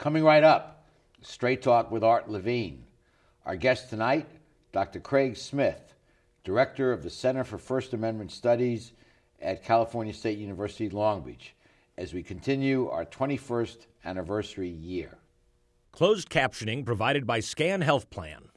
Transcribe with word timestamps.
Coming 0.00 0.24
right 0.24 0.42
up, 0.42 0.86
Straight 1.20 1.60
Talk 1.60 1.90
with 1.90 2.02
Art 2.02 2.30
Levine. 2.30 2.84
Our 3.44 3.54
guest 3.54 3.90
tonight, 3.90 4.26
Dr. 4.72 4.98
Craig 4.98 5.36
Smith, 5.36 5.94
Director 6.42 6.90
of 6.90 7.02
the 7.02 7.10
Center 7.10 7.44
for 7.44 7.58
First 7.58 7.92
Amendment 7.92 8.32
Studies 8.32 8.94
at 9.42 9.62
California 9.62 10.14
State 10.14 10.38
University, 10.38 10.88
Long 10.88 11.20
Beach, 11.20 11.54
as 11.98 12.14
we 12.14 12.22
continue 12.22 12.88
our 12.88 13.04
21st 13.04 13.88
anniversary 14.06 14.70
year. 14.70 15.18
Closed 15.92 16.30
captioning 16.30 16.82
provided 16.82 17.26
by 17.26 17.40
Scan 17.40 17.82
Health 17.82 18.08
Plan. 18.08 18.48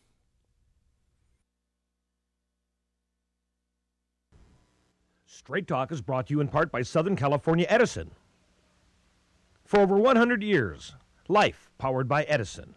Straight 5.25 5.67
Talk 5.67 5.91
is 5.91 6.01
brought 6.01 6.27
to 6.27 6.35
you 6.35 6.39
in 6.39 6.47
part 6.47 6.71
by 6.71 6.83
Southern 6.83 7.17
California 7.17 7.65
Edison. 7.67 8.11
For 9.65 9.81
over 9.81 9.97
100 9.97 10.41
years, 10.41 10.95
life 11.27 11.69
powered 11.77 12.07
by 12.07 12.23
Edison. 12.23 12.75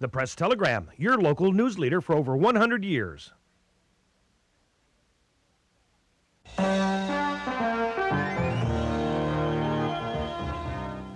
The 0.00 0.08
Press 0.08 0.34
Telegram, 0.34 0.90
your 0.96 1.18
local 1.18 1.52
news 1.52 1.78
leader 1.78 2.00
for 2.00 2.14
over 2.14 2.36
100 2.36 2.84
years. 2.84 3.32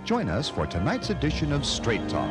Join 0.05 0.29
us 0.29 0.49
for 0.49 0.67
tonight's 0.67 1.11
edition 1.11 1.53
of 1.53 1.65
Straight 1.65 2.07
Talk. 2.09 2.29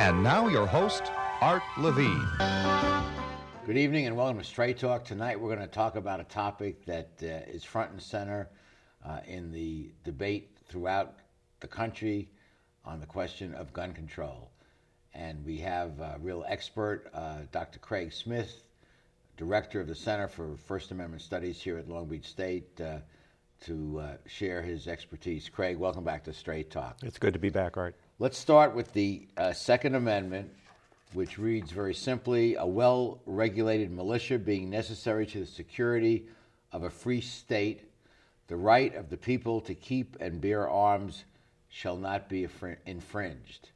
And 0.00 0.22
now, 0.22 0.46
your 0.48 0.66
host, 0.66 1.10
Art 1.40 1.62
Levine. 1.76 3.17
Good 3.68 3.76
evening 3.76 4.06
and 4.06 4.16
welcome 4.16 4.38
to 4.38 4.44
Straight 4.44 4.78
Talk. 4.78 5.04
Tonight 5.04 5.38
we're 5.38 5.54
going 5.54 5.68
to 5.68 5.70
talk 5.70 5.96
about 5.96 6.20
a 6.20 6.24
topic 6.24 6.86
that 6.86 7.10
uh, 7.22 7.52
is 7.52 7.62
front 7.62 7.90
and 7.90 8.00
center 8.00 8.48
uh, 9.04 9.20
in 9.26 9.52
the 9.52 9.90
debate 10.04 10.56
throughout 10.70 11.16
the 11.60 11.66
country 11.66 12.30
on 12.86 12.98
the 12.98 13.04
question 13.04 13.52
of 13.52 13.74
gun 13.74 13.92
control. 13.92 14.50
And 15.12 15.44
we 15.44 15.58
have 15.58 16.00
a 16.00 16.16
real 16.18 16.46
expert, 16.48 17.10
uh, 17.12 17.40
Dr. 17.52 17.78
Craig 17.78 18.10
Smith, 18.10 18.62
director 19.36 19.82
of 19.82 19.86
the 19.86 19.94
Center 19.94 20.28
for 20.28 20.56
First 20.56 20.90
Amendment 20.90 21.20
Studies 21.20 21.60
here 21.60 21.76
at 21.76 21.90
Long 21.90 22.06
Beach 22.06 22.26
State, 22.26 22.80
uh, 22.80 23.00
to 23.66 24.00
uh, 24.00 24.16
share 24.26 24.62
his 24.62 24.88
expertise. 24.88 25.46
Craig, 25.50 25.76
welcome 25.76 26.04
back 26.04 26.24
to 26.24 26.32
Straight 26.32 26.70
Talk. 26.70 26.96
It's 27.02 27.18
good 27.18 27.34
to 27.34 27.38
be 27.38 27.50
back, 27.50 27.76
Art. 27.76 27.96
Let's 28.18 28.38
start 28.38 28.74
with 28.74 28.94
the 28.94 29.28
uh, 29.36 29.52
Second 29.52 29.94
Amendment, 29.94 30.50
which 31.14 31.38
reads 31.38 31.70
very 31.70 31.94
simply 31.94 32.54
a 32.56 32.66
well 32.66 33.20
regulated 33.26 33.90
militia 33.90 34.38
being 34.38 34.70
necessary 34.70 35.26
to 35.26 35.40
the 35.40 35.46
security 35.46 36.26
of 36.72 36.82
a 36.82 36.90
free 36.90 37.20
state, 37.20 37.90
the 38.48 38.56
right 38.56 38.94
of 38.94 39.10
the 39.10 39.16
people 39.16 39.60
to 39.62 39.74
keep 39.74 40.16
and 40.20 40.40
bear 40.40 40.68
arms 40.68 41.24
shall 41.68 41.96
not 41.96 42.28
be 42.28 42.46
infringed. 42.86 43.70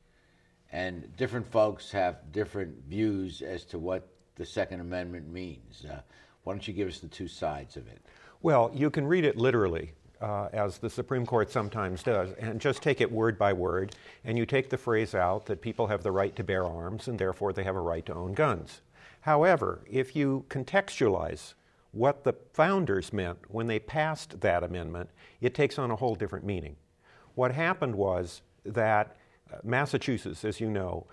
And 0.72 1.14
different 1.16 1.46
folks 1.46 1.90
have 1.92 2.32
different 2.32 2.74
views 2.88 3.42
as 3.42 3.64
to 3.66 3.78
what 3.78 4.08
the 4.36 4.46
Second 4.46 4.80
Amendment 4.80 5.30
means. 5.30 5.84
Uh, 5.84 6.00
why 6.44 6.54
don't 6.54 6.66
you 6.66 6.72
give 6.72 6.88
us 6.88 6.98
the 6.98 7.08
two 7.08 7.28
sides 7.28 7.76
of 7.76 7.86
it? 7.88 8.00
Well, 8.40 8.70
you 8.74 8.90
can 8.90 9.06
read 9.06 9.24
it 9.24 9.36
literally, 9.36 9.92
uh, 10.22 10.48
as 10.52 10.78
the 10.78 10.88
Supreme 10.88 11.26
Court 11.26 11.50
sometimes 11.50 12.02
does, 12.02 12.32
and 12.38 12.60
just 12.60 12.80
take 12.80 13.00
it 13.00 13.10
word 13.10 13.36
by 13.36 13.52
word, 13.52 13.96
and 14.24 14.38
you 14.38 14.46
take 14.46 14.70
the 14.70 14.78
phrase 14.78 15.14
out 15.14 15.46
that 15.46 15.60
people 15.60 15.88
have 15.88 16.02
the 16.02 16.12
right 16.12 16.34
to 16.36 16.44
bear 16.44 16.64
arms 16.64 17.08
and 17.08 17.18
therefore 17.18 17.52
they 17.52 17.64
have 17.64 17.74
a 17.74 17.80
right 17.80 18.06
to 18.06 18.14
own 18.14 18.32
guns. 18.32 18.80
However, 19.22 19.84
if 19.90 20.14
you 20.14 20.44
contextualize 20.48 21.54
what 21.90 22.24
the 22.24 22.34
founders 22.52 23.12
meant 23.12 23.38
when 23.48 23.66
they 23.66 23.78
passed 23.78 24.40
that 24.40 24.62
amendment, 24.62 25.10
it 25.40 25.54
takes 25.54 25.78
on 25.78 25.90
a 25.90 25.96
whole 25.96 26.14
different 26.14 26.44
meaning. 26.44 26.76
What 27.34 27.52
happened 27.52 27.96
was 27.96 28.42
that 28.64 29.16
uh, 29.52 29.58
Massachusetts, 29.64 30.44
as 30.44 30.60
you 30.60 30.70
know, 30.70 31.06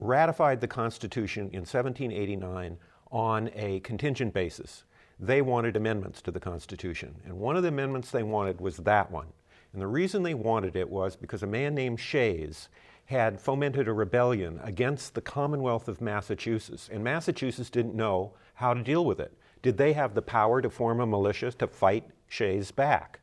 ratified 0.00 0.60
the 0.60 0.68
Constitution 0.68 1.50
in 1.52 1.60
1789 1.60 2.78
on 3.12 3.50
a 3.54 3.80
contingent 3.80 4.34
basis 4.34 4.84
they 5.18 5.42
wanted 5.42 5.76
amendments 5.76 6.20
to 6.22 6.30
the 6.30 6.40
Constitution. 6.40 7.14
And 7.24 7.38
one 7.38 7.56
of 7.56 7.62
the 7.62 7.68
amendments 7.68 8.10
they 8.10 8.22
wanted 8.22 8.60
was 8.60 8.78
that 8.78 9.10
one. 9.10 9.28
And 9.72 9.82
the 9.82 9.86
reason 9.86 10.22
they 10.22 10.34
wanted 10.34 10.76
it 10.76 10.88
was 10.88 11.16
because 11.16 11.42
a 11.42 11.48
man 11.48 11.74
named 11.74 12.00
Shays 12.00 12.68
had 13.06 13.40
fomented 13.40 13.86
a 13.86 13.92
rebellion 13.92 14.60
against 14.62 15.14
the 15.14 15.20
Commonwealth 15.20 15.88
of 15.88 16.00
Massachusetts. 16.00 16.88
And 16.90 17.04
Massachusetts 17.04 17.70
didn't 17.70 17.94
know 17.94 18.32
how 18.54 18.72
to 18.74 18.82
deal 18.82 19.04
with 19.04 19.20
it. 19.20 19.36
Did 19.62 19.76
they 19.76 19.92
have 19.92 20.14
the 20.14 20.22
power 20.22 20.62
to 20.62 20.70
form 20.70 21.00
a 21.00 21.06
militia 21.06 21.50
to 21.52 21.66
fight 21.66 22.04
Shays 22.28 22.70
back? 22.70 23.20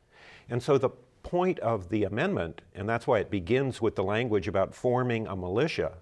And 0.48 0.62
so 0.62 0.78
the 0.78 0.90
point 1.22 1.58
of 1.60 1.88
the 1.88 2.04
amendment, 2.04 2.62
and 2.74 2.88
that's 2.88 3.06
why 3.06 3.20
it 3.20 3.30
begins 3.30 3.80
with 3.80 3.96
the 3.96 4.04
language 4.04 4.48
about 4.48 4.74
forming 4.74 5.26
a 5.26 5.36
militia, 5.36 5.92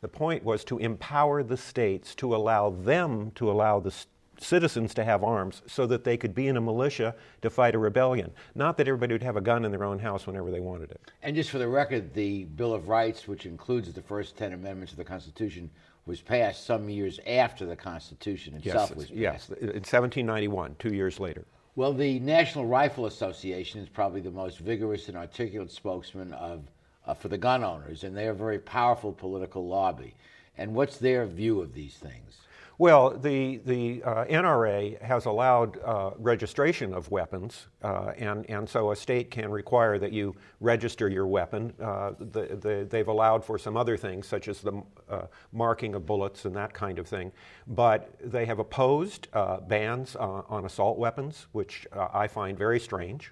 the 0.00 0.08
point 0.08 0.42
was 0.42 0.64
to 0.64 0.78
empower 0.78 1.42
the 1.42 1.56
states 1.56 2.14
to 2.16 2.34
allow 2.34 2.70
them 2.70 3.30
to 3.32 3.50
allow 3.50 3.80
the 3.80 3.94
citizens 4.42 4.94
to 4.94 5.04
have 5.04 5.22
arms 5.22 5.62
so 5.66 5.86
that 5.86 6.04
they 6.04 6.16
could 6.16 6.34
be 6.34 6.48
in 6.48 6.56
a 6.56 6.60
militia 6.60 7.14
to 7.42 7.50
fight 7.50 7.74
a 7.74 7.78
rebellion. 7.78 8.32
Not 8.54 8.76
that 8.78 8.88
everybody 8.88 9.14
would 9.14 9.22
have 9.22 9.36
a 9.36 9.40
gun 9.40 9.64
in 9.64 9.70
their 9.70 9.84
own 9.84 9.98
house 9.98 10.26
whenever 10.26 10.50
they 10.50 10.60
wanted 10.60 10.90
it. 10.90 11.00
And 11.22 11.36
just 11.36 11.50
for 11.50 11.58
the 11.58 11.68
record, 11.68 12.14
the 12.14 12.44
Bill 12.44 12.72
of 12.72 12.88
Rights, 12.88 13.28
which 13.28 13.46
includes 13.46 13.92
the 13.92 14.02
first 14.02 14.36
10 14.36 14.52
amendments 14.52 14.92
of 14.92 14.98
the 14.98 15.04
Constitution, 15.04 15.70
was 16.06 16.20
passed 16.20 16.64
some 16.64 16.88
years 16.88 17.20
after 17.26 17.66
the 17.66 17.76
Constitution 17.76 18.54
itself 18.54 18.90
yes, 18.90 18.96
was 18.96 19.06
passed. 19.06 19.18
Yes, 19.18 19.48
in 19.60 19.66
1791, 19.66 20.76
two 20.78 20.94
years 20.94 21.20
later. 21.20 21.44
Well, 21.76 21.92
the 21.92 22.18
National 22.20 22.66
Rifle 22.66 23.06
Association 23.06 23.80
is 23.80 23.88
probably 23.88 24.20
the 24.20 24.30
most 24.30 24.58
vigorous 24.58 25.08
and 25.08 25.16
articulate 25.16 25.70
spokesman 25.70 26.32
of, 26.34 26.64
uh, 27.06 27.14
for 27.14 27.28
the 27.28 27.38
gun 27.38 27.62
owners, 27.62 28.02
and 28.02 28.16
they're 28.16 28.32
a 28.32 28.34
very 28.34 28.58
powerful 28.58 29.12
political 29.12 29.66
lobby. 29.66 30.14
And 30.58 30.74
what's 30.74 30.98
their 30.98 31.26
view 31.26 31.60
of 31.60 31.72
these 31.72 31.94
things? 31.94 32.38
Well, 32.80 33.10
the, 33.10 33.58
the 33.58 34.02
uh, 34.04 34.24
NRA 34.24 34.98
has 35.02 35.26
allowed 35.26 35.78
uh, 35.84 36.12
registration 36.16 36.94
of 36.94 37.10
weapons, 37.10 37.66
uh, 37.82 38.12
and, 38.16 38.48
and 38.48 38.66
so 38.66 38.90
a 38.90 38.96
state 38.96 39.30
can 39.30 39.50
require 39.50 39.98
that 39.98 40.14
you 40.14 40.34
register 40.60 41.06
your 41.06 41.26
weapon. 41.26 41.74
Uh, 41.78 42.12
the, 42.18 42.56
the, 42.58 42.86
they've 42.88 43.06
allowed 43.06 43.44
for 43.44 43.58
some 43.58 43.76
other 43.76 43.98
things, 43.98 44.26
such 44.26 44.48
as 44.48 44.62
the 44.62 44.82
uh, 45.10 45.26
marking 45.52 45.94
of 45.94 46.06
bullets 46.06 46.46
and 46.46 46.56
that 46.56 46.72
kind 46.72 46.98
of 46.98 47.06
thing. 47.06 47.32
But 47.66 48.14
they 48.24 48.46
have 48.46 48.60
opposed 48.60 49.28
uh, 49.34 49.60
bans 49.60 50.16
on 50.16 50.64
assault 50.64 50.96
weapons, 50.96 51.48
which 51.52 51.86
I 51.92 52.28
find 52.28 52.56
very 52.56 52.80
strange, 52.80 53.30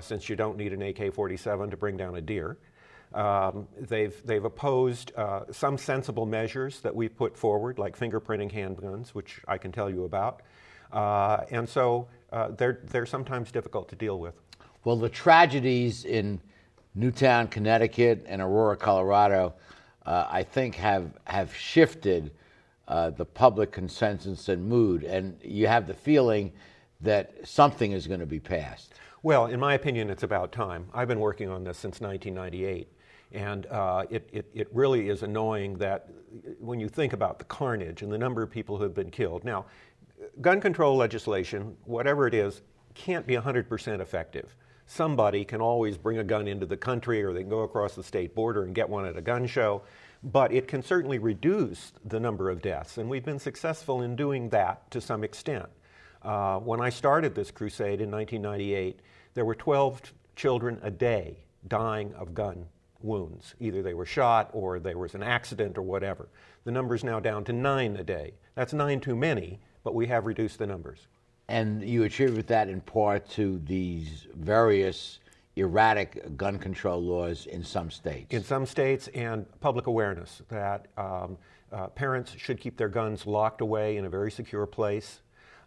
since 0.00 0.28
you 0.28 0.34
don't 0.34 0.56
need 0.56 0.72
an 0.72 0.82
AK 0.82 1.14
47 1.14 1.70
to 1.70 1.76
bring 1.76 1.96
down 1.96 2.16
a 2.16 2.20
deer. 2.20 2.58
Um, 3.14 3.68
they've, 3.78 4.14
they've 4.24 4.44
opposed 4.44 5.12
uh, 5.16 5.42
some 5.50 5.76
sensible 5.76 6.26
measures 6.26 6.80
that 6.80 6.94
we've 6.94 7.16
put 7.16 7.36
forward, 7.36 7.78
like 7.78 7.98
fingerprinting 7.98 8.52
handguns, 8.52 9.10
which 9.10 9.40
I 9.46 9.58
can 9.58 9.72
tell 9.72 9.90
you 9.90 10.04
about. 10.04 10.42
Uh, 10.92 11.44
and 11.50 11.68
so 11.68 12.08
uh, 12.32 12.48
they're, 12.48 12.80
they're 12.84 13.06
sometimes 13.06 13.50
difficult 13.50 13.88
to 13.90 13.96
deal 13.96 14.18
with. 14.18 14.34
Well, 14.84 14.96
the 14.96 15.08
tragedies 15.08 16.04
in 16.04 16.40
Newtown, 16.94 17.48
Connecticut, 17.48 18.24
and 18.28 18.42
Aurora, 18.42 18.76
Colorado, 18.76 19.54
uh, 20.04 20.26
I 20.28 20.42
think 20.42 20.74
have, 20.76 21.12
have 21.24 21.54
shifted 21.54 22.32
uh, 22.88 23.10
the 23.10 23.24
public 23.24 23.72
consensus 23.72 24.48
and 24.48 24.66
mood. 24.66 25.04
And 25.04 25.38
you 25.42 25.66
have 25.66 25.86
the 25.86 25.94
feeling 25.94 26.52
that 27.00 27.32
something 27.44 27.92
is 27.92 28.06
going 28.06 28.20
to 28.20 28.26
be 28.26 28.40
passed. 28.40 28.92
Well, 29.22 29.46
in 29.46 29.60
my 29.60 29.74
opinion, 29.74 30.10
it's 30.10 30.24
about 30.24 30.52
time. 30.52 30.88
I've 30.92 31.08
been 31.08 31.20
working 31.20 31.48
on 31.48 31.64
this 31.64 31.78
since 31.78 32.00
1998. 32.00 32.91
And 33.32 33.66
uh, 33.66 34.04
it, 34.10 34.28
it, 34.32 34.50
it, 34.52 34.68
really 34.72 35.08
is 35.08 35.22
annoying 35.22 35.78
that 35.78 36.08
when 36.60 36.78
you 36.78 36.88
think 36.88 37.14
about 37.14 37.38
the 37.38 37.46
carnage 37.46 38.02
and 38.02 38.12
the 38.12 38.18
number 38.18 38.42
of 38.42 38.50
people 38.50 38.76
who 38.76 38.82
have 38.82 38.94
been 38.94 39.10
killed. 39.10 39.42
Now, 39.42 39.64
gun 40.40 40.60
control 40.60 40.96
legislation, 40.96 41.76
whatever 41.84 42.26
it 42.26 42.34
is, 42.34 42.60
can't 42.94 43.26
be 43.26 43.34
100% 43.34 44.00
effective. 44.00 44.54
Somebody 44.86 45.44
can 45.44 45.62
always 45.62 45.96
bring 45.96 46.18
a 46.18 46.24
gun 46.24 46.46
into 46.46 46.66
the 46.66 46.76
country 46.76 47.22
or 47.22 47.32
they 47.32 47.40
can 47.40 47.48
go 47.48 47.60
across 47.60 47.94
the 47.94 48.02
state 48.02 48.34
border 48.34 48.64
and 48.64 48.74
get 48.74 48.88
one 48.88 49.06
at 49.06 49.16
a 49.16 49.22
gun 49.22 49.46
show, 49.46 49.82
but 50.22 50.52
it 50.52 50.68
can 50.68 50.82
certainly 50.82 51.18
reduce 51.18 51.92
the 52.04 52.20
number 52.20 52.50
of 52.50 52.60
deaths. 52.60 52.98
And 52.98 53.08
we've 53.08 53.24
been 53.24 53.38
successful 53.38 54.02
in 54.02 54.14
doing 54.14 54.50
that 54.50 54.90
to 54.90 55.00
some 55.00 55.24
extent. 55.24 55.68
Uh, 56.22 56.58
when 56.58 56.80
I 56.80 56.90
started 56.90 57.34
this 57.34 57.50
crusade 57.50 58.00
in 58.00 58.10
1998, 58.10 59.00
there 59.34 59.44
were 59.44 59.54
12 59.54 60.12
children 60.36 60.78
a 60.82 60.90
day 60.90 61.38
dying 61.66 62.12
of 62.14 62.34
gun 62.34 62.66
wounds. 63.04 63.54
Either 63.60 63.82
they 63.82 63.94
were 63.94 64.06
shot 64.06 64.50
or 64.52 64.78
there 64.78 64.98
was 64.98 65.14
an 65.14 65.22
accident 65.22 65.78
or 65.78 65.82
whatever. 65.82 66.28
The 66.64 66.72
number's 66.72 67.04
now 67.04 67.20
down 67.20 67.44
to 67.44 67.52
nine 67.52 67.96
a 67.96 68.04
day. 68.04 68.34
That's 68.54 68.72
nine 68.72 69.00
too 69.00 69.16
many, 69.16 69.60
but 69.84 69.94
we 69.94 70.06
have 70.06 70.26
reduced 70.26 70.58
the 70.58 70.66
numbers. 70.66 71.06
And 71.48 71.82
you 71.82 72.04
attribute 72.04 72.46
that 72.48 72.68
in 72.68 72.80
part 72.80 73.28
to 73.30 73.60
these 73.64 74.26
various 74.34 75.18
erratic 75.56 76.36
gun 76.36 76.58
control 76.58 77.02
laws 77.02 77.46
in 77.46 77.62
some 77.62 77.90
states. 77.90 78.26
In 78.30 78.42
some 78.42 78.64
states, 78.64 79.08
and 79.08 79.44
public 79.60 79.86
awareness 79.86 80.42
that 80.48 80.86
um, 80.96 81.36
uh, 81.72 81.88
parents 81.88 82.34
should 82.38 82.60
keep 82.60 82.76
their 82.76 82.88
guns 82.88 83.26
locked 83.26 83.60
away 83.60 83.96
in 83.96 84.04
a 84.04 84.10
very 84.10 84.30
secure 84.30 84.66
place. 84.66 85.20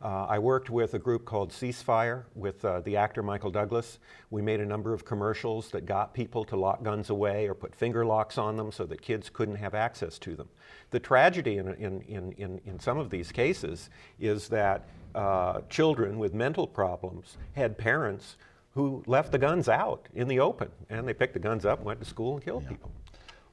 Uh, 0.05 0.27
I 0.29 0.37
worked 0.37 0.69
with 0.69 0.93
a 0.93 0.99
group 0.99 1.25
called 1.25 1.49
Ceasefire 1.49 2.25
with 2.35 2.63
uh, 2.63 2.81
the 2.81 2.95
actor 2.95 3.23
Michael 3.23 3.49
Douglas. 3.49 3.97
We 4.29 4.39
made 4.43 4.59
a 4.59 4.65
number 4.65 4.93
of 4.93 5.03
commercials 5.03 5.71
that 5.71 5.87
got 5.87 6.13
people 6.13 6.45
to 6.45 6.55
lock 6.55 6.83
guns 6.83 7.09
away 7.09 7.47
or 7.47 7.55
put 7.55 7.73
finger 7.73 8.05
locks 8.05 8.37
on 8.37 8.55
them 8.55 8.71
so 8.71 8.85
that 8.85 9.01
kids 9.01 9.31
couldn't 9.33 9.55
have 9.55 9.73
access 9.73 10.19
to 10.19 10.35
them. 10.35 10.47
The 10.91 10.99
tragedy 10.99 11.57
in, 11.57 11.73
in, 11.73 12.01
in, 12.03 12.61
in, 12.63 12.79
some 12.79 12.99
of 12.99 13.09
these 13.09 13.31
cases 13.31 13.89
is 14.19 14.47
that 14.49 14.87
uh, 15.15 15.61
children 15.71 16.19
with 16.19 16.35
mental 16.35 16.67
problems 16.67 17.37
had 17.53 17.75
parents 17.75 18.35
who 18.75 19.03
left 19.07 19.31
the 19.31 19.39
guns 19.39 19.67
out 19.67 20.07
in 20.13 20.27
the 20.27 20.39
open 20.39 20.69
and 20.87 21.07
they 21.07 21.15
picked 21.15 21.33
the 21.33 21.39
guns 21.39 21.65
up, 21.65 21.81
went 21.81 21.99
to 21.99 22.05
school, 22.05 22.35
and 22.35 22.45
killed 22.45 22.61
yeah. 22.61 22.69
people. 22.69 22.91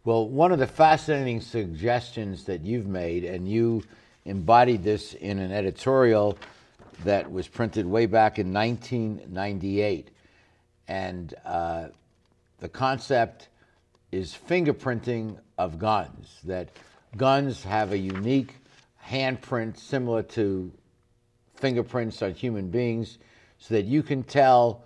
Well, 0.05 0.29
one 0.29 0.53
of 0.53 0.59
the 0.59 0.67
fascinating 0.67 1.41
suggestions 1.41 2.45
that 2.45 2.61
you've 2.61 2.89
made, 2.89 3.25
and 3.25 3.49
you 3.49 3.85
embodied 4.25 4.83
this 4.83 5.15
in 5.15 5.39
an 5.39 5.53
editorial 5.53 6.39
that 7.05 7.31
was 7.31 7.49
printed 7.49 7.87
way 7.87 8.07
back 8.07 8.39
in 8.39 8.53
1998. 8.53 10.11
And 10.89 11.35
uh, 11.45 11.89
the 12.61 12.69
concept 12.69 13.49
is 14.11 14.37
fingerprinting 14.49 15.39
of 15.59 15.79
guns, 15.79 16.39
that 16.45 16.69
guns 17.17 17.65
have 17.65 17.93
a 17.93 17.99
unique 17.99 18.55
handprint 19.05 19.77
similar 19.77 20.23
to 20.23 20.71
fingerprints 21.55 22.23
on 22.23 22.33
human 22.35 22.69
beings, 22.69 23.19
so 23.59 23.75
that 23.75 23.85
you 23.85 24.03
can 24.03 24.23
tell 24.23 24.85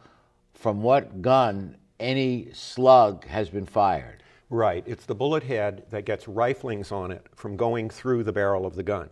from 0.54 0.82
what 0.82 1.22
gun 1.22 1.76
any 1.98 2.48
slug 2.52 3.26
has 3.26 3.48
been 3.48 3.66
fired. 3.66 4.22
Right. 4.48 4.84
It's 4.86 5.06
the 5.06 5.14
bullet 5.14 5.42
head 5.42 5.84
that 5.90 6.04
gets 6.04 6.26
riflings 6.26 6.92
on 6.92 7.10
it 7.10 7.26
from 7.34 7.56
going 7.56 7.90
through 7.90 8.22
the 8.24 8.32
barrel 8.32 8.64
of 8.64 8.76
the 8.76 8.82
gun. 8.82 9.10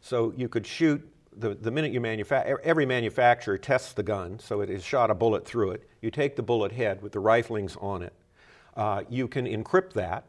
So 0.00 0.32
you 0.36 0.48
could 0.48 0.66
shoot 0.66 1.06
the, 1.36 1.54
the 1.54 1.70
minute 1.70 1.92
you 1.92 2.00
manufacture, 2.00 2.60
every 2.64 2.86
manufacturer 2.86 3.58
tests 3.58 3.92
the 3.92 4.02
gun, 4.02 4.38
so 4.38 4.60
it 4.60 4.68
has 4.68 4.84
shot 4.84 5.10
a 5.10 5.14
bullet 5.14 5.46
through 5.46 5.72
it. 5.72 5.88
You 6.00 6.10
take 6.10 6.36
the 6.36 6.42
bullet 6.42 6.72
head 6.72 7.02
with 7.02 7.12
the 7.12 7.20
riflings 7.20 7.80
on 7.82 8.02
it. 8.02 8.12
Uh, 8.76 9.02
you 9.08 9.28
can 9.28 9.46
encrypt 9.46 9.92
that 9.94 10.24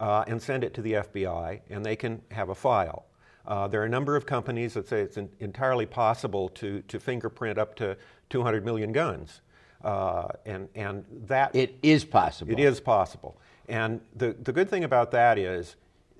uh, 0.00 0.24
and 0.26 0.40
send 0.40 0.64
it 0.64 0.74
to 0.74 0.82
the 0.82 0.94
FBI, 0.94 1.60
and 1.70 1.84
they 1.84 1.96
can 1.96 2.22
have 2.30 2.48
a 2.48 2.54
file. 2.54 3.06
Uh, 3.46 3.68
there 3.68 3.82
are 3.82 3.86
a 3.86 3.90
number 3.90 4.16
of 4.16 4.24
companies 4.24 4.74
that 4.74 4.88
say 4.88 5.00
it's 5.00 5.16
in, 5.16 5.28
entirely 5.40 5.86
possible 5.86 6.48
to, 6.50 6.80
to 6.82 6.98
fingerprint 6.98 7.58
up 7.58 7.74
to 7.76 7.96
200 8.30 8.64
million 8.64 8.90
guns. 8.92 9.42
Uh, 9.82 10.28
and, 10.46 10.68
and 10.74 11.04
that. 11.26 11.54
It 11.54 11.76
is 11.82 12.06
possible. 12.06 12.52
It 12.52 12.58
is 12.58 12.80
possible. 12.80 13.38
And 13.68 14.00
the, 14.16 14.34
the 14.42 14.52
good 14.52 14.70
thing 14.70 14.84
about 14.84 15.10
that 15.10 15.38
is 15.38 15.76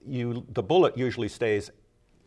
you, 0.06 0.44
the 0.52 0.62
bullet 0.62 0.98
usually 0.98 1.28
stays 1.28 1.70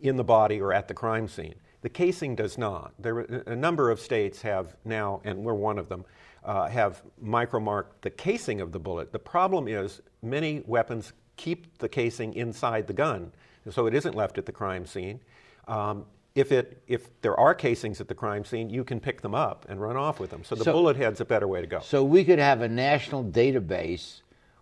in 0.02 0.16
the 0.18 0.24
body 0.24 0.62
or 0.62 0.74
at 0.74 0.88
the 0.88 0.94
crime 0.94 1.28
scene. 1.28 1.56
The 1.82 1.90
casing 1.90 2.36
does 2.36 2.58
not. 2.58 2.94
There, 3.00 3.20
a 3.20 3.56
number 3.56 3.92
of 3.92 4.00
states 4.00 4.42
have 4.42 4.76
now, 4.84 5.22
and 5.24 5.40
we're 5.44 5.54
one 5.54 5.78
of 5.78 5.90
them, 5.90 6.06
uh, 6.44 6.68
have 6.68 7.04
micromarked 7.24 8.02
the 8.02 8.10
casing 8.10 8.62
of 8.62 8.72
the 8.72 8.80
bullet. 8.80 9.12
The 9.12 9.20
problem 9.20 9.68
is 9.68 10.02
many 10.22 10.64
weapons 10.66 11.14
keep 11.36 11.78
the 11.78 11.90
casing 11.90 12.34
inside 12.34 12.88
the 12.88 12.94
gun, 12.94 13.32
so 13.70 13.86
it 13.86 13.94
isn't 13.94 14.16
left 14.16 14.38
at 14.38 14.46
the 14.46 14.52
crime 14.52 14.86
scene. 14.86 15.20
Um, 15.68 16.06
if, 16.36 16.52
it, 16.52 16.82
if 16.88 17.22
there 17.22 17.38
are 17.40 17.54
casings 17.54 18.00
at 18.00 18.08
the 18.08 18.16
crime 18.16 18.46
scene, 18.46 18.70
you 18.70 18.84
can 18.84 19.00
pick 19.00 19.22
them 19.22 19.36
up 19.36 19.66
and 19.70 19.82
run 19.82 19.98
off 19.98 20.20
with 20.20 20.30
them. 20.30 20.44
So 20.44 20.56
the 20.56 20.64
so, 20.64 20.72
bullet 20.72 20.96
head's 20.96 21.20
a 21.20 21.26
better 21.26 21.48
way 21.48 21.62
to 21.62 21.68
go. 21.68 21.80
So 21.80 22.04
we 22.04 22.24
could 22.24 22.40
have 22.40 22.62
a 22.62 22.68
national 22.68 23.24
database 23.24 24.22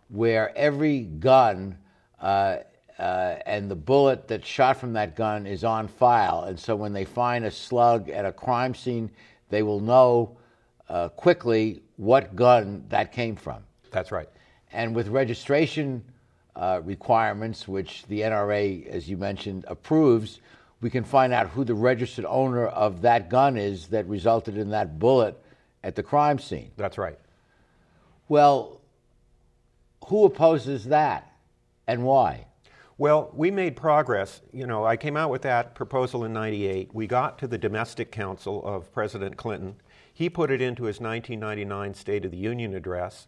where 0.10 0.56
every 0.58 1.02
gun 1.02 1.78
uh, 2.20 2.58
uh, 2.98 3.36
and 3.46 3.70
the 3.70 3.76
bullet 3.76 4.28
that's 4.28 4.48
shot 4.48 4.78
from 4.78 4.94
that 4.94 5.16
gun 5.16 5.46
is 5.46 5.64
on 5.64 5.88
file. 5.88 6.44
And 6.44 6.60
so 6.60 6.76
when 6.76 6.94
they 6.94 7.06
find 7.06 7.46
a 7.46 7.52
slug 7.52 8.10
at 8.10 8.26
a 8.26 8.32
crime 8.32 8.74
scene, 8.74 9.12
they 9.50 9.64
will 9.64 9.80
know 9.80 10.38
uh, 10.90 11.10
quickly 11.10 11.82
what 11.98 12.36
gun 12.36 12.86
that 12.90 13.12
came 13.12 13.36
from. 13.36 13.64
That's 13.92 14.12
right. 14.12 14.30
And 14.72 14.96
with 14.96 15.08
registration 15.08 16.04
uh, 16.56 16.82
requirements, 16.84 17.68
which 17.68 18.06
the 18.08 18.22
NRA, 18.22 18.88
as 18.88 19.10
you 19.10 19.18
mentioned, 19.18 19.66
approves, 19.68 20.40
we 20.82 20.90
can 20.90 21.04
find 21.04 21.34
out 21.34 21.50
who 21.50 21.64
the 21.64 21.74
registered 21.74 22.26
owner 22.26 22.68
of 22.68 23.02
that 23.02 23.30
gun 23.30 23.58
is 23.58 23.88
that 23.88 24.08
resulted 24.08 24.58
in 24.58 24.70
that 24.70 25.00
bullet 25.00 25.38
at 25.84 25.96
the 25.96 26.04
crime 26.04 26.40
scene. 26.40 26.72
That's 26.78 26.98
right. 26.98 27.18
Well, 28.28 28.82
who 30.08 30.26
opposes 30.26 30.86
that 30.86 31.32
and 31.88 32.04
why? 32.04 32.46
Well, 32.98 33.30
we 33.34 33.52
made 33.52 33.76
progress. 33.76 34.42
You 34.54 34.66
know, 34.68 34.86
I 34.86 34.96
came 34.96 35.18
out 35.18 35.30
with 35.30 35.42
that 35.42 35.76
proposal 35.76 36.24
in 36.24 36.32
98. 36.32 36.94
We 36.94 37.08
got 37.08 37.38
to 37.40 37.48
the 37.48 37.58
domestic 37.58 38.10
council 38.10 38.66
of 38.66 38.92
President 38.94 39.36
Clinton. 39.36 39.76
He 40.14 40.30
put 40.30 40.50
it 40.50 40.62
into 40.62 40.86
his 40.86 41.02
1999 41.02 41.94
State 41.94 42.24
of 42.24 42.32
the 42.32 42.38
Union 42.38 42.74
address. 42.74 43.28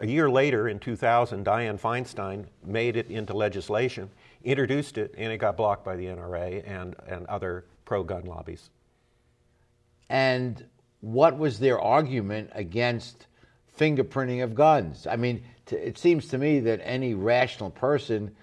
A 0.00 0.06
year 0.06 0.28
later, 0.28 0.68
in 0.68 0.78
2000, 0.78 1.46
Dianne 1.46 1.80
Feinstein 1.80 2.44
made 2.64 2.96
it 2.96 3.10
into 3.10 3.32
legislation, 3.32 4.10
introduced 4.44 4.98
it, 4.98 5.14
and 5.16 5.32
it 5.32 5.38
got 5.38 5.56
blocked 5.56 5.86
by 5.86 5.96
the 5.96 6.06
NRA 6.06 6.62
and, 6.66 6.94
and 7.06 7.26
other 7.28 7.64
pro 7.86 8.02
gun 8.02 8.26
lobbies. 8.26 8.68
And 10.10 10.66
what 11.00 11.38
was 11.38 11.58
their 11.58 11.80
argument 11.80 12.50
against 12.52 13.26
fingerprinting 13.78 14.44
of 14.44 14.54
guns? 14.54 15.06
I 15.06 15.16
mean, 15.16 15.44
t- 15.64 15.76
it 15.76 15.96
seems 15.96 16.28
to 16.28 16.36
me 16.36 16.60
that 16.60 16.80
any 16.82 17.14
rational 17.14 17.70
person 17.70 18.34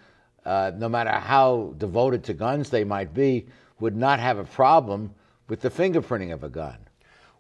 uh, 0.46 0.72
no 0.76 0.90
matter 0.90 1.12
how 1.12 1.74
devoted 1.78 2.24
to 2.26 2.34
guns 2.34 2.70
they 2.70 2.84
might 2.84 3.14
be, 3.14 3.48
would 3.80 3.96
not 3.96 4.20
have 4.20 4.38
a 4.38 4.44
problem 4.44 5.14
with 5.48 5.62
the 5.62 5.70
fingerprinting 5.70 6.34
of 6.34 6.44
a 6.44 6.50
gun. 6.50 6.78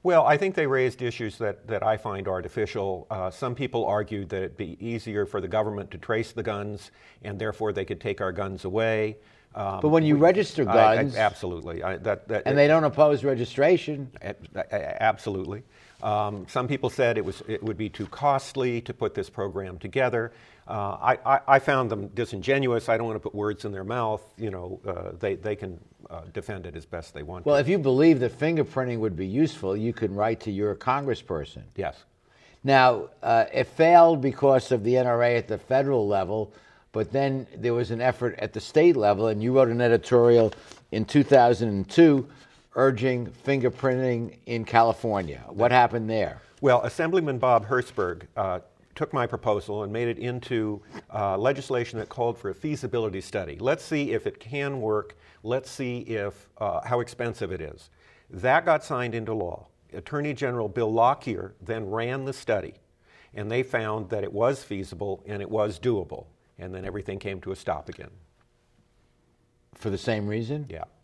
Well, 0.01 0.25
I 0.25 0.37
think 0.37 0.55
they 0.55 0.65
raised 0.65 1.01
issues 1.01 1.37
that, 1.39 1.67
that 1.67 1.83
I 1.83 1.97
find 1.97 2.27
artificial. 2.27 3.05
Uh, 3.11 3.29
some 3.29 3.53
people 3.53 3.85
argued 3.85 4.29
that 4.29 4.37
it'd 4.37 4.57
be 4.57 4.77
easier 4.79 5.25
for 5.25 5.41
the 5.41 5.47
government 5.47 5.91
to 5.91 5.97
trace 5.97 6.31
the 6.31 6.43
guns, 6.43 6.91
and 7.21 7.37
therefore 7.37 7.73
they 7.73 7.83
could 7.83 7.99
take 7.99 8.21
our 8.21 8.31
guns 8.31 8.63
away. 8.63 9.17
Um, 9.55 9.81
but 9.81 9.89
when 9.89 10.03
you 10.03 10.15
we, 10.15 10.21
register 10.21 10.63
guns, 10.63 11.15
I, 11.15 11.19
I, 11.19 11.21
absolutely, 11.21 11.83
I, 11.83 11.97
that, 11.97 12.27
that, 12.29 12.43
and 12.45 12.57
they 12.57 12.67
don't 12.67 12.85
oppose 12.85 13.23
registration. 13.23 14.09
Absolutely. 14.71 15.63
Um, 16.01 16.45
some 16.47 16.67
people 16.67 16.89
said 16.89 17.17
it 17.17 17.25
was 17.25 17.43
it 17.47 17.61
would 17.61 17.77
be 17.77 17.89
too 17.89 18.07
costly 18.07 18.81
to 18.81 18.93
put 18.93 19.13
this 19.13 19.29
program 19.29 19.77
together. 19.77 20.31
Uh, 20.67 21.15
I, 21.25 21.39
I, 21.47 21.59
found 21.59 21.89
them 21.89 22.09
disingenuous. 22.09 22.89
I 22.89 22.97
don't 22.97 23.07
want 23.07 23.15
to 23.15 23.19
put 23.19 23.33
words 23.33 23.65
in 23.65 23.71
their 23.71 23.83
mouth. 23.83 24.21
You 24.37 24.51
know, 24.51 24.79
uh, 24.87 25.17
they, 25.19 25.33
they 25.33 25.55
can 25.55 25.79
uh, 26.11 26.21
defend 26.31 26.67
it 26.67 26.75
as 26.75 26.85
best 26.85 27.15
they 27.15 27.23
want. 27.23 27.47
Well, 27.47 27.55
to. 27.55 27.61
if 27.61 27.67
you 27.67 27.79
believe 27.79 28.19
that 28.19 28.37
fingerprinting 28.37 28.99
would 28.99 29.15
be 29.15 29.25
useful, 29.25 29.75
you 29.75 29.93
can 29.93 30.13
write 30.13 30.41
to 30.41 30.51
your 30.51 30.75
congressperson. 30.75 31.63
Yes. 31.75 32.03
Now, 32.63 33.09
uh, 33.23 33.45
it 33.51 33.65
failed 33.65 34.21
because 34.21 34.71
of 34.71 34.83
the 34.83 34.93
NRA 34.93 35.39
at 35.39 35.47
the 35.47 35.57
federal 35.57 36.07
level, 36.07 36.53
but 36.91 37.11
then 37.11 37.47
there 37.55 37.73
was 37.73 37.89
an 37.89 37.99
effort 37.99 38.35
at 38.37 38.53
the 38.53 38.59
state 38.59 38.95
level, 38.95 39.27
and 39.27 39.41
you 39.41 39.53
wrote 39.53 39.69
an 39.69 39.81
editorial 39.81 40.53
in 40.91 41.03
2002 41.03 42.27
urging 42.75 43.27
fingerprinting 43.45 44.37
in 44.45 44.65
California. 44.65 45.43
What 45.47 45.71
happened 45.71 46.09
there? 46.09 46.41
Well, 46.61 46.81
Assemblyman 46.83 47.37
Bob 47.39 47.67
Hertzberg 47.67 48.23
uh, 48.35 48.59
took 48.95 49.13
my 49.13 49.25
proposal 49.25 49.83
and 49.83 49.93
made 49.93 50.09
it 50.09 50.19
into 50.19 50.81
uh, 51.13 51.37
legislation 51.37 51.99
that 51.99 52.09
called 52.09 52.37
for 52.37 52.49
a 52.49 52.53
feasibility 52.53 53.21
study. 53.21 53.57
Let's 53.59 53.83
see 53.83 54.11
if 54.11 54.27
it 54.27 54.39
can 54.39 54.81
work. 54.81 55.15
Let's 55.41 55.71
see 55.71 55.99
if 55.99 56.49
uh, 56.57 56.81
how 56.85 56.99
expensive 56.99 57.51
it 57.51 57.61
is. 57.61 57.89
That 58.29 58.65
got 58.65 58.83
signed 58.83 59.15
into 59.15 59.33
law. 59.33 59.67
Attorney 59.93 60.33
General 60.33 60.67
Bill 60.67 60.91
Lockyer 60.91 61.53
then 61.61 61.89
ran 61.89 62.25
the 62.25 62.33
study, 62.33 62.75
and 63.33 63.49
they 63.49 63.63
found 63.63 64.09
that 64.09 64.23
it 64.23 64.31
was 64.31 64.63
feasible 64.63 65.23
and 65.25 65.41
it 65.41 65.49
was 65.49 65.79
doable. 65.79 66.25
And 66.57 66.75
then 66.75 66.83
everything 66.83 67.19
came 67.19 67.39
to 67.41 67.51
a 67.51 67.55
stop 67.55 67.87
again. 67.87 68.11
For 69.75 69.89
the 69.89 69.97
same 69.97 70.27
reason? 70.27 70.65
Yeah. 70.69 70.83
Yeah. 70.83 70.98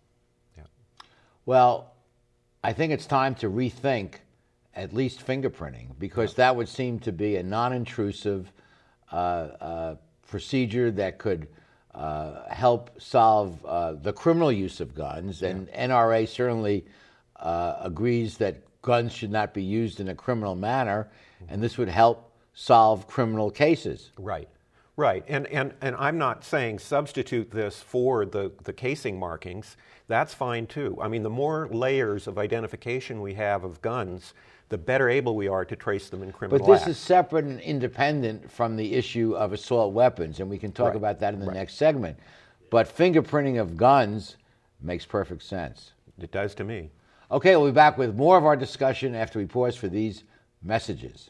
Well, 1.45 1.93
I 2.63 2.73
think 2.73 2.91
it's 2.91 3.05
time 3.05 3.35
to 3.35 3.49
rethink 3.49 4.15
at 4.73 4.93
least 4.93 5.25
fingerprinting, 5.25 5.97
because 5.99 6.31
yeah. 6.31 6.37
that 6.37 6.55
would 6.55 6.67
seem 6.67 6.99
to 6.99 7.11
be 7.11 7.37
a 7.37 7.43
non 7.43 7.73
intrusive 7.73 8.51
uh, 9.11 9.15
uh, 9.15 9.95
procedure 10.27 10.91
that 10.91 11.17
could 11.17 11.47
uh, 11.93 12.49
help 12.49 13.01
solve 13.01 13.63
uh, 13.65 13.93
the 13.93 14.11
criminal 14.11 14.51
use 14.51 14.81
of 14.81 14.93
guns. 14.93 15.43
And 15.43 15.67
yeah. 15.69 15.87
NRA 15.87 16.27
certainly 16.27 16.85
uh, 17.37 17.77
agrees 17.81 18.37
that 18.39 18.57
guns 18.81 19.13
should 19.13 19.31
not 19.31 19.53
be 19.53 19.63
used 19.63 19.99
in 19.99 20.09
a 20.09 20.15
criminal 20.15 20.55
manner, 20.55 21.09
and 21.47 21.61
this 21.61 21.77
would 21.77 21.89
help 21.89 22.31
solve 22.53 23.07
criminal 23.07 23.49
cases. 23.49 24.11
Right. 24.17 24.49
Right, 24.97 25.25
and, 25.27 25.45
and, 25.47 25.73
and 25.81 25.93
I'm 25.97 26.17
not 26.17 26.45
saying 26.45 26.79
substitute 26.79 27.51
this 27.51 27.81
for 27.81 28.25
the, 28.25 28.53
the 28.63 28.71
casing 28.71 29.19
markings. 29.19 29.75
That's 30.07 30.33
fine 30.33 30.67
too. 30.67 30.97
I 31.01 31.07
mean, 31.07 31.23
the 31.23 31.29
more 31.29 31.67
layers 31.71 32.27
of 32.27 32.37
identification 32.37 33.21
we 33.21 33.33
have 33.35 33.63
of 33.63 33.81
guns, 33.81 34.33
the 34.69 34.77
better 34.77 35.09
able 35.09 35.35
we 35.35 35.47
are 35.47 35.65
to 35.65 35.75
trace 35.75 36.09
them 36.09 36.23
in 36.23 36.31
criminal 36.31 36.65
But 36.65 36.71
this 36.71 36.81
acts. 36.81 36.91
is 36.91 36.97
separate 36.97 37.45
and 37.45 37.59
independent 37.59 38.49
from 38.51 38.75
the 38.75 38.93
issue 38.93 39.35
of 39.35 39.53
assault 39.53 39.93
weapons, 39.93 40.39
and 40.39 40.49
we 40.49 40.57
can 40.57 40.71
talk 40.71 40.89
right. 40.89 40.95
about 40.95 41.19
that 41.19 41.33
in 41.33 41.39
the 41.39 41.47
right. 41.47 41.55
next 41.55 41.75
segment. 41.75 42.17
But 42.69 42.87
fingerprinting 42.95 43.59
of 43.59 43.77
guns 43.77 44.37
makes 44.81 45.05
perfect 45.05 45.43
sense. 45.43 45.91
It 46.19 46.31
does 46.31 46.55
to 46.55 46.63
me. 46.63 46.89
Okay, 47.31 47.55
we'll 47.55 47.67
be 47.67 47.73
back 47.73 47.97
with 47.97 48.15
more 48.15 48.37
of 48.37 48.45
our 48.45 48.55
discussion 48.55 49.15
after 49.15 49.39
we 49.39 49.45
pause 49.45 49.75
for 49.75 49.87
these 49.87 50.23
messages. 50.63 51.29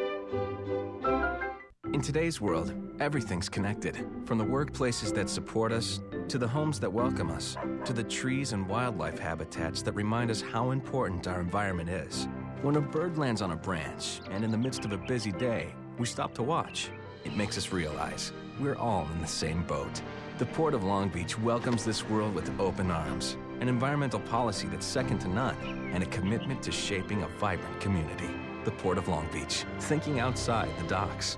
In 1.93 1.99
today's 1.99 2.39
world, 2.39 2.73
everything's 3.01 3.49
connected. 3.49 4.07
From 4.23 4.37
the 4.37 4.45
workplaces 4.45 5.13
that 5.13 5.29
support 5.29 5.73
us, 5.73 5.99
to 6.29 6.37
the 6.37 6.47
homes 6.47 6.79
that 6.79 6.91
welcome 6.91 7.29
us, 7.29 7.57
to 7.83 7.91
the 7.91 8.03
trees 8.03 8.53
and 8.53 8.65
wildlife 8.65 9.19
habitats 9.19 9.81
that 9.81 9.91
remind 9.91 10.31
us 10.31 10.39
how 10.39 10.71
important 10.71 11.27
our 11.27 11.41
environment 11.41 11.89
is. 11.89 12.29
When 12.61 12.77
a 12.77 12.81
bird 12.81 13.17
lands 13.17 13.41
on 13.41 13.51
a 13.51 13.57
branch, 13.57 14.21
and 14.29 14.45
in 14.45 14.51
the 14.51 14.57
midst 14.57 14.85
of 14.85 14.93
a 14.93 14.97
busy 14.97 15.33
day, 15.33 15.75
we 15.97 16.05
stop 16.05 16.33
to 16.35 16.43
watch, 16.43 16.91
it 17.25 17.35
makes 17.35 17.57
us 17.57 17.73
realize 17.73 18.31
we're 18.57 18.77
all 18.77 19.05
in 19.13 19.19
the 19.19 19.27
same 19.27 19.63
boat. 19.63 20.01
The 20.37 20.45
Port 20.45 20.73
of 20.73 20.85
Long 20.85 21.09
Beach 21.09 21.37
welcomes 21.37 21.83
this 21.83 22.07
world 22.07 22.33
with 22.33 22.57
open 22.57 22.89
arms, 22.89 23.35
an 23.59 23.67
environmental 23.67 24.21
policy 24.21 24.67
that's 24.67 24.85
second 24.85 25.19
to 25.19 25.27
none, 25.27 25.57
and 25.93 26.03
a 26.03 26.07
commitment 26.07 26.63
to 26.63 26.71
shaping 26.71 27.23
a 27.23 27.27
vibrant 27.37 27.81
community. 27.81 28.29
The 28.63 28.71
Port 28.71 28.97
of 28.97 29.09
Long 29.09 29.27
Beach, 29.33 29.65
thinking 29.79 30.21
outside 30.21 30.69
the 30.77 30.87
docks. 30.87 31.37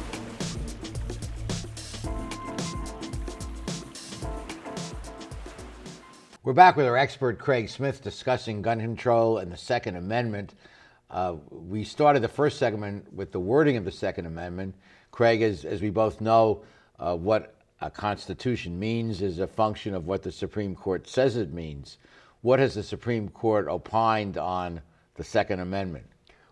We're 6.43 6.53
back 6.53 6.75
with 6.75 6.87
our 6.87 6.97
expert 6.97 7.37
Craig 7.37 7.69
Smith 7.69 8.01
discussing 8.01 8.63
gun 8.63 8.79
control 8.79 9.37
and 9.37 9.51
the 9.51 9.57
Second 9.57 9.95
Amendment. 9.95 10.55
Uh, 11.11 11.35
we 11.51 11.83
started 11.83 12.23
the 12.23 12.27
first 12.27 12.57
segment 12.57 13.13
with 13.13 13.31
the 13.31 13.39
wording 13.39 13.77
of 13.77 13.85
the 13.85 13.91
Second 13.91 14.25
Amendment. 14.25 14.73
Craig, 15.11 15.43
as, 15.43 15.65
as 15.65 15.83
we 15.83 15.91
both 15.91 16.19
know, 16.19 16.63
uh, 16.97 17.15
what 17.15 17.53
a 17.79 17.91
Constitution 17.91 18.79
means 18.79 19.21
is 19.21 19.37
a 19.37 19.45
function 19.45 19.93
of 19.93 20.07
what 20.07 20.23
the 20.23 20.31
Supreme 20.31 20.73
Court 20.73 21.07
says 21.07 21.37
it 21.37 21.53
means. 21.53 21.99
What 22.41 22.57
has 22.57 22.73
the 22.73 22.81
Supreme 22.81 23.29
Court 23.29 23.67
opined 23.67 24.39
on 24.39 24.81
the 25.13 25.23
Second 25.23 25.59
Amendment? 25.59 26.07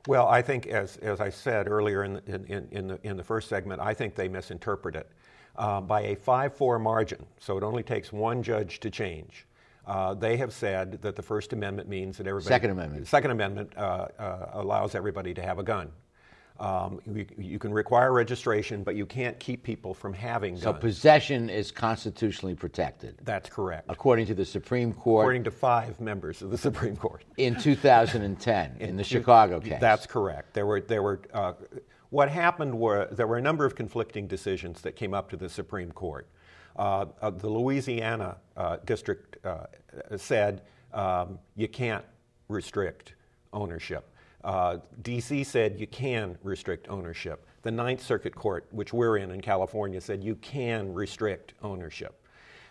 Well, 0.08 0.27
I 0.27 0.43
think, 0.43 0.67
as, 0.67 0.98
as 0.98 1.19
I 1.19 1.31
said 1.31 1.67
earlier 1.67 2.03
in 2.03 2.13
the, 2.13 2.36
in, 2.36 2.67
in, 2.69 2.88
the, 2.89 3.00
in 3.01 3.17
the 3.17 3.24
first 3.24 3.50
segment, 3.50 3.81
I 3.81 3.96
think 3.96 4.13
they 4.13 4.27
misinterpret 4.27 4.96
it 4.96 5.10
uh, 5.55 5.81
by 5.81 6.01
a 6.01 6.15
5 6.15 6.53
4 6.53 6.77
margin. 6.77 7.25
So 7.39 7.58
it 7.58 7.63
only 7.63 7.81
takes 7.81 8.13
one 8.13 8.43
judge 8.43 8.81
to 8.81 8.91
change. 8.91 9.48
Uh, 9.89 10.13
they 10.13 10.38
have 10.38 10.53
said 10.53 11.01
that 11.01 11.15
the 11.15 11.22
First 11.22 11.51
Amendment 11.51 11.89
means 11.89 12.17
that 12.17 12.27
everybody. 12.27 12.48
Second 12.48 12.69
Amendment. 12.69 13.08
Second 13.08 13.31
Amendment 13.31 13.74
uh, 13.75 14.08
uh, 14.19 14.50
allows 14.53 14.93
everybody 14.93 15.34
to 15.34 15.41
have 15.41 15.58
a 15.58 15.63
gun. 15.63 15.91
Um, 16.60 17.00
you, 17.12 17.25
you, 17.38 17.58
can 17.58 17.74
require 17.74 18.12
registration, 18.12 18.84
but 18.84 18.96
you 18.96 19.05
can't 19.05 19.39
keep 19.39 19.63
people 19.63 19.93
from 19.93 20.13
having 20.13 20.55
guns. 20.55 20.63
So 20.63 20.74
possession 20.74 21.50
is 21.50 21.72
constitutionally 21.72 22.53
protected. 22.53 23.17
That's 23.24 23.50
correct. 23.50 23.86
According 23.89 24.25
to 24.27 24.36
the 24.36 24.46
Supreme 24.46 24.93
Court. 24.93 25.24
According 25.24 25.46
to 25.46 25.51
five 25.51 26.00
members 26.01 26.41
of 26.41 26.51
the 26.51 26.58
Supreme 26.58 26.98
Court. 26.98 27.24
In 27.38 27.55
2010, 27.55 28.75
in, 28.79 28.89
in 28.89 28.98
the 28.98 29.03
Chicago 29.03 29.60
case. 29.60 29.79
That's 29.79 30.05
correct. 30.05 30.53
There 30.53 30.65
were 30.67 30.81
there 30.81 31.01
were. 31.01 31.22
Uh, 31.34 31.53
what 32.12 32.29
happened 32.29 32.77
were 32.77 33.08
there 33.12 33.25
were 33.25 33.38
a 33.38 33.41
number 33.41 33.65
of 33.65 33.75
conflicting 33.75 34.27
decisions 34.27 34.81
that 34.81 34.96
came 34.96 35.13
up 35.15 35.29
to 35.31 35.38
the 35.38 35.50
Supreme 35.50 35.91
Court. 35.93 36.27
Uh, 36.79 37.08
uh, 37.22 37.29
the 37.29 37.50
Louisiana 37.50 38.38
uh, 38.55 38.77
district 38.86 39.28
said 40.17 40.62
um, 40.93 41.39
you 41.55 41.67
can't 41.67 42.05
restrict 42.48 43.13
ownership. 43.53 44.10
DC 44.46 45.46
said 45.46 45.79
you 45.79 45.88
can 45.88 46.38
restrict 46.43 46.88
ownership. 46.89 47.46
The 47.62 47.72
Ninth 47.72 48.01
Circuit 48.01 48.34
Court, 48.36 48.65
which 48.72 48.93
we're 48.93 49.17
in 49.17 49.31
in 49.31 49.41
California, 49.41 50.00
said 50.00 50.24
you 50.24 50.36
can 50.36 50.93
restrict 50.93 51.53
ownership. 51.62 52.15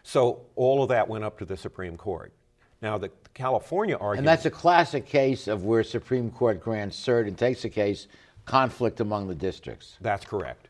So 0.03 0.47
all 0.57 0.83
of 0.83 0.89
that 0.89 1.07
went 1.07 1.25
up 1.25 1.39
to 1.39 1.45
the 1.45 1.57
Supreme 1.57 1.97
Court. 1.97 2.33
Now, 2.81 2.97
the 2.97 3.11
California 3.35 3.97
argument. 3.97 4.19
And 4.21 4.29
that's 4.29 4.47
a 4.47 4.51
classic 4.51 5.05
case 5.05 5.49
of 5.49 5.65
where 5.65 5.83
Supreme 5.83 6.31
Court 6.31 6.61
grants 6.61 6.97
cert 6.97 7.27
and 7.27 7.37
takes 7.37 7.65
a 7.65 7.69
case 7.69 8.07
conflict 8.45 9.01
among 9.01 9.29
the 9.29 9.35
districts. 9.35 9.97
That's 10.01 10.25
correct. 10.25 10.68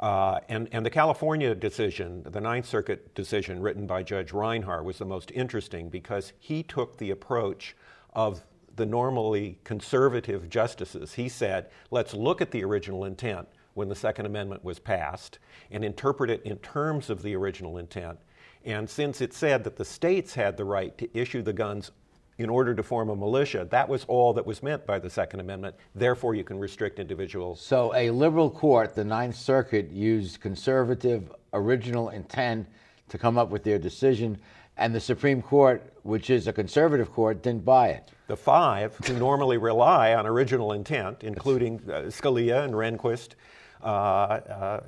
Uh, 0.00 0.40
and, 0.48 0.66
and 0.72 0.84
the 0.84 0.90
California 0.90 1.54
decision, 1.54 2.22
the 2.24 2.40
Ninth 2.40 2.66
Circuit 2.66 3.14
decision 3.14 3.60
written 3.60 3.86
by 3.86 4.02
Judge 4.02 4.32
Reinhardt, 4.32 4.84
was 4.84 4.96
the 4.96 5.04
most 5.04 5.30
interesting 5.32 5.90
because 5.90 6.32
he 6.38 6.62
took 6.62 6.96
the 6.96 7.10
approach 7.10 7.76
of 8.14 8.42
the 8.76 8.86
normally 8.86 9.58
conservative 9.62 10.48
justices. 10.48 11.12
He 11.12 11.28
said, 11.28 11.68
let's 11.90 12.14
look 12.14 12.40
at 12.40 12.50
the 12.50 12.64
original 12.64 13.04
intent 13.04 13.46
when 13.74 13.90
the 13.90 13.94
Second 13.94 14.24
Amendment 14.24 14.64
was 14.64 14.78
passed 14.78 15.38
and 15.70 15.84
interpret 15.84 16.30
it 16.30 16.42
in 16.44 16.56
terms 16.58 17.10
of 17.10 17.22
the 17.22 17.36
original 17.36 17.76
intent. 17.76 18.18
And 18.64 18.88
since 18.88 19.20
it 19.20 19.34
said 19.34 19.64
that 19.64 19.76
the 19.76 19.84
states 19.84 20.34
had 20.34 20.56
the 20.56 20.64
right 20.64 20.96
to 20.96 21.18
issue 21.18 21.42
the 21.42 21.52
guns 21.52 21.90
in 22.38 22.48
order 22.48 22.74
to 22.74 22.82
form 22.82 23.10
a 23.10 23.16
militia. 23.16 23.66
That 23.70 23.88
was 23.88 24.04
all 24.06 24.32
that 24.34 24.46
was 24.46 24.62
meant 24.62 24.86
by 24.86 24.98
the 24.98 25.10
Second 25.10 25.40
Amendment. 25.40 25.76
Therefore, 25.94 26.34
you 26.34 26.44
can 26.44 26.58
restrict 26.58 26.98
individuals. 26.98 27.60
So, 27.60 27.94
a 27.94 28.10
liberal 28.10 28.50
court, 28.50 28.94
the 28.94 29.04
Ninth 29.04 29.36
Circuit, 29.36 29.90
used 29.90 30.40
conservative 30.40 31.32
original 31.52 32.08
intent 32.10 32.66
to 33.08 33.18
come 33.18 33.36
up 33.36 33.50
with 33.50 33.62
their 33.64 33.78
decision, 33.78 34.38
and 34.76 34.94
the 34.94 35.00
Supreme 35.00 35.42
Court, 35.42 35.92
which 36.02 36.30
is 36.30 36.46
a 36.46 36.52
conservative 36.52 37.12
court, 37.12 37.42
didn't 37.42 37.64
buy 37.64 37.88
it. 37.88 38.10
The 38.28 38.36
five, 38.36 38.96
who 39.06 39.18
normally 39.18 39.58
rely 39.58 40.14
on 40.14 40.26
original 40.26 40.72
intent, 40.72 41.22
including 41.22 41.80
uh, 41.88 42.08
Scalia 42.08 42.64
and 42.64 42.72
Rehnquist 42.72 43.30
uh, 43.82 43.86
uh, 43.86 44.80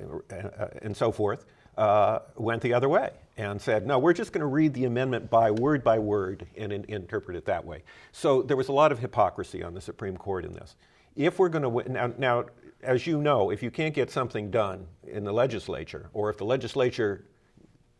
and 0.81 0.95
so 0.95 1.11
forth, 1.11 1.45
uh, 1.77 2.19
went 2.37 2.61
the 2.61 2.73
other 2.73 2.89
way 2.89 3.11
and 3.37 3.59
said, 3.59 3.87
no, 3.87 3.97
we're 3.97 4.13
just 4.13 4.31
going 4.31 4.41
to 4.41 4.47
read 4.47 4.73
the 4.73 4.85
amendment 4.85 5.29
by 5.29 5.49
word 5.49 5.83
by 5.83 5.97
word 5.97 6.45
and 6.55 6.71
in, 6.71 6.85
interpret 6.87 7.35
it 7.35 7.45
that 7.45 7.65
way. 7.65 7.83
So 8.11 8.41
there 8.41 8.57
was 8.57 8.67
a 8.67 8.73
lot 8.73 8.91
of 8.91 8.99
hypocrisy 8.99 9.63
on 9.63 9.73
the 9.73 9.81
Supreme 9.81 10.17
Court 10.17 10.45
in 10.45 10.53
this. 10.53 10.75
If 11.15 11.39
we're 11.39 11.49
going 11.49 11.63
to, 11.63 11.91
now, 11.91 12.13
now, 12.17 12.45
as 12.81 13.07
you 13.07 13.21
know, 13.21 13.49
if 13.49 13.63
you 13.63 13.71
can't 13.71 13.93
get 13.93 14.11
something 14.11 14.51
done 14.51 14.85
in 15.07 15.23
the 15.23 15.31
legislature, 15.31 16.09
or 16.13 16.29
if 16.29 16.37
the 16.37 16.45
legislature 16.45 17.25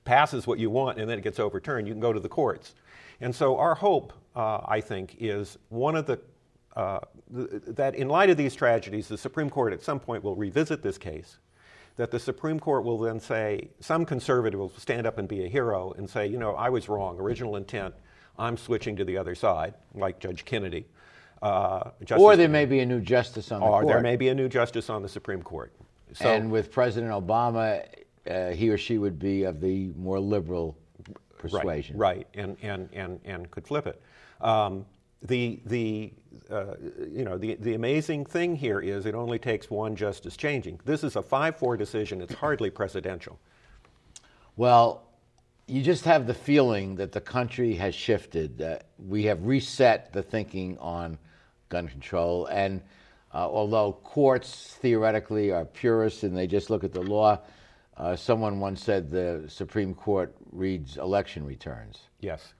passes 0.03 0.45
what 0.45 0.59
you 0.59 0.69
want 0.69 0.99
and 0.99 1.09
then 1.09 1.17
it 1.17 1.23
gets 1.23 1.39
overturned, 1.39 1.87
you 1.87 1.93
can 1.93 2.01
go 2.01 2.13
to 2.13 2.19
the 2.19 2.29
courts. 2.29 2.75
And 3.21 3.33
so 3.33 3.57
our 3.57 3.75
hope, 3.75 4.13
uh, 4.35 4.61
I 4.65 4.81
think, 4.81 5.15
is 5.19 5.57
one 5.69 5.95
of 5.95 6.05
the 6.05 6.19
uh, 6.75 6.99
th- 7.33 7.61
that 7.67 7.95
in 7.95 8.07
light 8.09 8.31
of 8.31 8.37
these 8.37 8.55
tragedies, 8.55 9.07
the 9.07 9.17
Supreme 9.17 9.49
Court 9.49 9.73
at 9.73 9.83
some 9.83 9.99
point 9.99 10.23
will 10.23 10.35
revisit 10.35 10.81
this 10.81 10.97
case 10.97 11.37
that 11.95 12.11
the 12.11 12.19
Supreme 12.19 12.59
Court 12.59 12.83
will 12.83 12.97
then 12.97 13.19
say, 13.19 13.69
some 13.79 14.05
conservative 14.05 14.59
will 14.59 14.71
stand 14.77 15.05
up 15.05 15.17
and 15.17 15.27
be 15.27 15.45
a 15.45 15.47
hero 15.47 15.93
and 15.97 16.09
say, 16.09 16.27
you 16.27 16.37
know, 16.37 16.55
I 16.55 16.69
was 16.69 16.89
wrong, 16.89 17.19
original 17.19 17.55
intent, 17.55 17.93
I'm 18.37 18.57
switching 18.57 18.95
to 18.95 19.05
the 19.05 19.17
other 19.17 19.35
side, 19.35 19.75
like 19.93 20.19
Judge 20.19 20.43
Kennedy. 20.45 20.85
Uh, 21.41 21.91
or 22.17 22.35
there 22.35 22.47
may 22.47 22.65
be 22.65 22.79
a 22.79 22.85
new 22.85 23.01
justice 23.01 23.51
on 23.51 23.59
the 23.59 23.65
or 23.65 23.81
court. 23.81 23.87
there 23.87 24.01
may 24.01 24.15
be 24.15 24.29
a 24.29 24.33
new 24.33 24.47
justice 24.47 24.89
on 24.89 25.01
the 25.01 25.09
Supreme 25.09 25.43
Court. 25.43 25.73
So, 26.13 26.29
and 26.29 26.49
with 26.49 26.71
President 26.71 27.11
Obama, 27.11 27.85
uh, 28.29 28.51
he 28.51 28.69
or 28.69 28.77
she 28.77 28.97
would 28.97 29.19
be 29.19 29.43
of 29.43 29.59
the 29.59 29.89
more 29.97 30.19
liberal 30.19 30.77
persuasion. 31.37 31.97
Right, 31.97 32.17
right. 32.17 32.27
And, 32.33 32.57
and, 32.61 32.89
and, 32.93 33.19
and 33.25 33.51
could 33.51 33.67
flip 33.67 33.87
it. 33.87 34.01
Um, 34.39 34.85
the, 35.23 35.59
the, 35.65 36.13
uh, 36.49 36.75
you 37.09 37.23
know, 37.23 37.37
the, 37.37 37.55
the 37.55 37.73
amazing 37.73 38.25
thing 38.25 38.55
here 38.55 38.79
is 38.79 39.05
it 39.05 39.15
only 39.15 39.39
takes 39.39 39.69
one 39.69 39.95
justice 39.95 40.35
changing. 40.35 40.79
This 40.85 41.03
is 41.03 41.15
a 41.15 41.21
5 41.21 41.57
4 41.57 41.77
decision, 41.77 42.21
it's 42.21 42.33
hardly 42.33 42.69
presidential. 42.69 43.39
Well, 44.55 45.03
you 45.67 45.81
just 45.81 46.05
have 46.05 46.27
the 46.27 46.33
feeling 46.33 46.95
that 46.95 47.11
the 47.11 47.21
country 47.21 47.73
has 47.75 47.95
shifted. 47.95 48.61
Uh, 48.61 48.79
we 48.97 49.23
have 49.23 49.45
reset 49.45 50.11
the 50.11 50.21
thinking 50.21 50.77
on 50.79 51.17
gun 51.69 51.87
control. 51.87 52.45
And 52.47 52.81
uh, 53.33 53.47
although 53.47 53.93
courts 54.03 54.77
theoretically 54.81 55.51
are 55.51 55.65
purists 55.65 56.23
and 56.23 56.37
they 56.37 56.47
just 56.47 56.69
look 56.69 56.83
at 56.83 56.91
the 56.91 57.01
law, 57.01 57.39
uh, 57.95 58.15
someone 58.15 58.59
once 58.59 58.83
said 58.83 59.09
the 59.09 59.45
Supreme 59.47 59.93
Court 59.93 60.35
reads 60.51 60.97
election 60.97 61.45
returns. 61.45 61.99
Yes. 62.19 62.53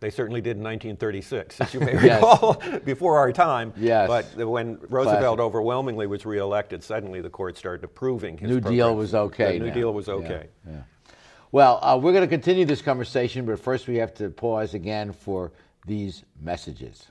They 0.00 0.08
certainly 0.08 0.40
did 0.40 0.56
in 0.56 0.62
1936, 0.62 1.60
as 1.60 1.74
you 1.74 1.80
may 1.80 1.94
recall, 2.14 2.54
before 2.84 3.18
our 3.18 3.32
time. 3.32 3.74
Yes. 3.76 4.08
But 4.08 4.48
when 4.48 4.78
Roosevelt 4.88 5.36
Classic. 5.36 5.40
overwhelmingly 5.40 6.06
was 6.06 6.24
reelected, 6.24 6.82
suddenly 6.82 7.20
the 7.20 7.28
court 7.28 7.58
started 7.58 7.84
approving 7.84 8.38
his 8.38 8.48
New 8.48 8.60
Deal 8.60 8.96
was 8.96 9.14
okay. 9.14 9.58
The 9.58 9.66
New 9.66 9.70
Deal 9.70 9.92
was 9.92 10.08
okay. 10.08 10.48
Yeah. 10.66 10.72
yeah. 10.72 11.14
Well, 11.52 11.80
uh, 11.82 11.98
we're 12.00 12.12
going 12.12 12.24
to 12.24 12.28
continue 12.28 12.64
this 12.64 12.80
conversation, 12.80 13.44
but 13.44 13.58
first 13.58 13.88
we 13.88 13.96
have 13.96 14.14
to 14.14 14.30
pause 14.30 14.72
again 14.74 15.12
for 15.12 15.52
these 15.86 16.24
messages. 16.40 17.10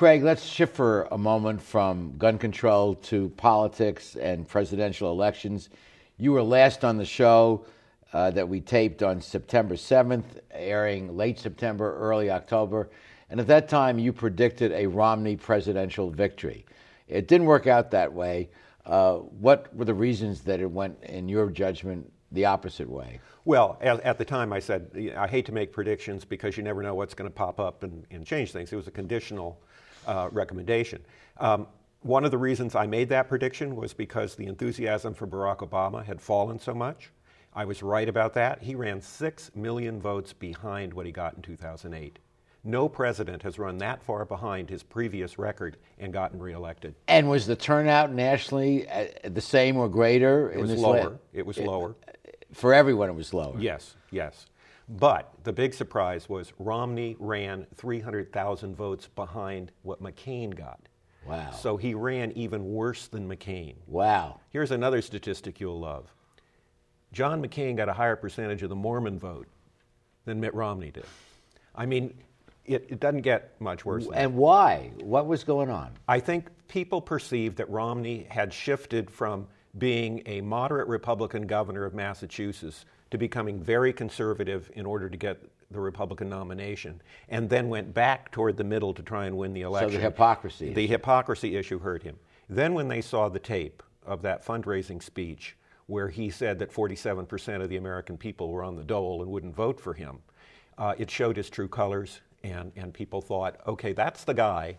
Craig, 0.00 0.22
let's 0.22 0.42
shift 0.42 0.74
for 0.74 1.06
a 1.12 1.18
moment 1.18 1.60
from 1.60 2.16
gun 2.16 2.38
control 2.38 2.94
to 2.94 3.28
politics 3.36 4.16
and 4.16 4.48
presidential 4.48 5.12
elections. 5.12 5.68
You 6.16 6.32
were 6.32 6.42
last 6.42 6.86
on 6.86 6.96
the 6.96 7.04
show 7.04 7.66
uh, 8.14 8.30
that 8.30 8.48
we 8.48 8.62
taped 8.62 9.02
on 9.02 9.20
September 9.20 9.74
7th, 9.74 10.24
airing 10.52 11.14
late 11.18 11.38
September, 11.38 11.98
early 11.98 12.30
October. 12.30 12.88
And 13.28 13.38
at 13.40 13.46
that 13.48 13.68
time, 13.68 13.98
you 13.98 14.10
predicted 14.10 14.72
a 14.72 14.86
Romney 14.86 15.36
presidential 15.36 16.08
victory. 16.08 16.64
It 17.06 17.28
didn't 17.28 17.46
work 17.46 17.66
out 17.66 17.90
that 17.90 18.10
way. 18.10 18.48
Uh, 18.86 19.16
what 19.16 19.76
were 19.76 19.84
the 19.84 19.92
reasons 19.92 20.40
that 20.44 20.60
it 20.60 20.70
went, 20.70 20.96
in 21.02 21.28
your 21.28 21.50
judgment, 21.50 22.10
the 22.32 22.46
opposite 22.46 22.88
way? 22.88 23.20
Well, 23.44 23.76
at, 23.82 24.16
the 24.16 24.24
time 24.24 24.50
I 24.50 24.60
said, 24.60 25.12
I 25.14 25.28
hate 25.28 25.44
to 25.44 25.52
make 25.52 25.74
predictions 25.74 26.24
because 26.24 26.56
you 26.56 26.62
never 26.62 26.82
know 26.82 26.94
what's 26.94 27.12
going 27.12 27.28
to 27.28 27.34
pop 27.34 27.60
up 27.60 27.82
and, 27.82 28.06
and 28.10 28.24
change 28.24 28.52
things. 28.52 28.72
It 28.72 28.76
was 28.76 28.86
a 28.86 28.92
conditional 28.92 29.60
uh, 30.10 30.28
recommendation. 30.32 31.00
Um, 31.38 31.68
one 32.02 32.24
of 32.24 32.30
the 32.30 32.38
reasons 32.38 32.74
I 32.74 32.86
made 32.86 33.08
that 33.10 33.28
prediction 33.28 33.76
was 33.76 33.94
because 33.94 34.34
the 34.34 34.46
enthusiasm 34.46 35.14
for 35.14 35.26
Barack 35.26 35.58
Obama 35.58 36.04
had 36.04 36.20
fallen 36.20 36.58
so 36.58 36.74
much. 36.74 37.10
I 37.54 37.64
was 37.64 37.82
right 37.82 38.08
about 38.08 38.34
that. 38.34 38.62
He 38.62 38.74
ran 38.74 39.00
6 39.00 39.50
million 39.54 40.00
votes 40.00 40.32
behind 40.32 40.94
what 40.94 41.06
he 41.06 41.12
got 41.12 41.34
in 41.34 41.42
2008. 41.42 42.18
No 42.62 42.88
president 42.88 43.42
has 43.42 43.58
run 43.58 43.78
that 43.78 44.02
far 44.02 44.24
behind 44.24 44.68
his 44.68 44.82
previous 44.82 45.38
record 45.38 45.76
and 45.98 46.12
gotten 46.12 46.38
reelected. 46.40 46.94
And 47.08 47.30
was 47.30 47.46
the 47.46 47.56
turnout 47.56 48.12
nationally 48.12 48.88
uh, 48.88 49.06
the 49.24 49.40
same 49.40 49.76
or 49.76 49.88
greater? 49.88 50.50
It 50.50 50.60
was 50.60 50.74
lower. 50.74 51.18
it 51.32 51.46
was 51.46 51.58
lower. 51.58 51.94
For 52.52 52.74
everyone, 52.74 53.08
it 53.08 53.14
was 53.14 53.32
lower. 53.32 53.58
Yes, 53.58 53.94
yes. 54.10 54.46
But 54.98 55.32
the 55.44 55.52
big 55.52 55.72
surprise 55.72 56.28
was 56.28 56.52
Romney 56.58 57.16
ran 57.20 57.66
300,000 57.76 58.74
votes 58.74 59.08
behind 59.14 59.70
what 59.82 60.02
McCain 60.02 60.54
got. 60.54 60.80
Wow. 61.26 61.52
So 61.52 61.76
he 61.76 61.94
ran 61.94 62.32
even 62.32 62.64
worse 62.64 63.06
than 63.06 63.28
McCain. 63.28 63.74
Wow. 63.86 64.40
Here's 64.50 64.72
another 64.72 65.00
statistic 65.00 65.60
you'll 65.60 65.78
love 65.78 66.12
John 67.12 67.42
McCain 67.42 67.76
got 67.76 67.88
a 67.88 67.92
higher 67.92 68.16
percentage 68.16 68.62
of 68.62 68.68
the 68.68 68.76
Mormon 68.76 69.18
vote 69.18 69.46
than 70.24 70.40
Mitt 70.40 70.54
Romney 70.54 70.90
did. 70.90 71.06
I 71.74 71.86
mean, 71.86 72.14
it, 72.64 72.86
it 72.88 73.00
doesn't 73.00 73.22
get 73.22 73.60
much 73.60 73.84
worse. 73.84 74.08
and 74.14 74.34
why? 74.34 74.92
What 75.00 75.26
was 75.26 75.44
going 75.44 75.70
on? 75.70 75.92
I 76.08 76.20
think 76.20 76.48
people 76.68 77.00
perceived 77.00 77.56
that 77.58 77.68
Romney 77.70 78.26
had 78.28 78.52
shifted 78.52 79.10
from 79.10 79.46
being 79.78 80.22
a 80.26 80.40
moderate 80.40 80.88
Republican 80.88 81.46
governor 81.46 81.84
of 81.84 81.94
Massachusetts 81.94 82.84
to 83.10 83.18
becoming 83.18 83.62
very 83.62 83.92
conservative 83.92 84.70
in 84.74 84.86
order 84.86 85.08
to 85.08 85.16
get 85.16 85.42
the 85.70 85.80
Republican 85.80 86.28
nomination, 86.28 87.00
and 87.28 87.48
then 87.48 87.68
went 87.68 87.94
back 87.94 88.30
toward 88.32 88.56
the 88.56 88.64
middle 88.64 88.92
to 88.92 89.02
try 89.02 89.26
and 89.26 89.36
win 89.36 89.52
the 89.52 89.62
election. 89.62 89.90
So 89.90 89.96
the 89.96 90.02
hypocrisy. 90.02 90.72
The 90.72 90.86
hypocrisy 90.86 91.56
issue 91.56 91.78
hurt 91.78 92.02
him. 92.02 92.18
Then, 92.48 92.74
when 92.74 92.88
they 92.88 93.00
saw 93.00 93.28
the 93.28 93.38
tape 93.38 93.82
of 94.04 94.22
that 94.22 94.44
fundraising 94.44 95.02
speech 95.02 95.56
where 95.86 96.08
he 96.08 96.30
said 96.30 96.58
that 96.58 96.72
47% 96.72 97.62
of 97.62 97.68
the 97.68 97.76
American 97.76 98.16
people 98.16 98.50
were 98.50 98.62
on 98.62 98.76
the 98.76 98.84
dole 98.84 99.22
and 99.22 99.30
wouldn't 99.30 99.54
vote 99.54 99.80
for 99.80 99.94
him, 99.94 100.18
uh, 100.78 100.94
it 100.98 101.10
showed 101.10 101.36
his 101.36 101.50
true 101.50 101.68
colors, 101.68 102.20
and, 102.42 102.72
and 102.76 102.94
people 102.94 103.20
thought, 103.20 103.60
okay, 103.66 103.92
that's 103.92 104.24
the 104.24 104.34
guy. 104.34 104.76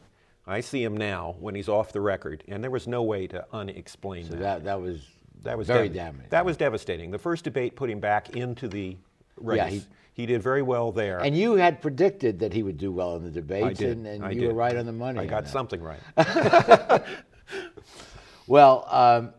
I 0.47 0.59
see 0.61 0.83
him 0.83 0.97
now 0.97 1.35
when 1.39 1.53
he's 1.55 1.69
off 1.69 1.93
the 1.93 2.01
record, 2.01 2.43
and 2.47 2.63
there 2.63 2.71
was 2.71 2.87
no 2.87 3.03
way 3.03 3.27
to 3.27 3.45
unexplain 3.53 4.25
So 4.25 4.31
that. 4.31 4.39
that, 4.39 4.63
that 4.65 4.81
was 4.81 5.07
That 5.43 5.58
was 5.58 5.67
very 5.67 5.89
damaging. 5.89 6.27
That 6.30 6.45
was 6.45 6.58
devastating. 6.58 7.12
The 7.12 7.17
first 7.19 7.43
debate 7.43 7.75
put 7.75 7.89
him 7.89 7.99
back 7.99 8.36
into 8.36 8.67
the 8.67 8.97
race. 9.38 9.58
Yeah, 9.58 9.69
he- 9.69 9.86
he, 10.13 10.25
did 10.25 10.43
very 10.43 10.62
well 10.62 10.91
there. 10.91 11.19
And 11.19 11.36
you 11.36 11.54
had 11.56 11.82
predicted 11.82 12.39
that 12.39 12.54
he 12.54 12.62
would 12.63 12.77
do 12.77 12.91
well 12.91 13.15
in 13.15 13.23
the 13.23 13.32
debates, 13.32 13.65
I 13.65 13.73
did. 13.73 13.97
and, 13.97 14.08
and 14.08 14.25
I 14.25 14.32
you 14.32 14.41
did. 14.41 14.47
were 14.49 14.54
right 14.54 14.75
on 14.75 14.86
the 14.86 14.91
money. 14.91 15.19
I 15.19 15.25
got 15.25 15.45
that. 15.45 15.49
something 15.49 15.82
right. 15.82 15.99
Well, 18.47 18.86
um, 18.89 19.34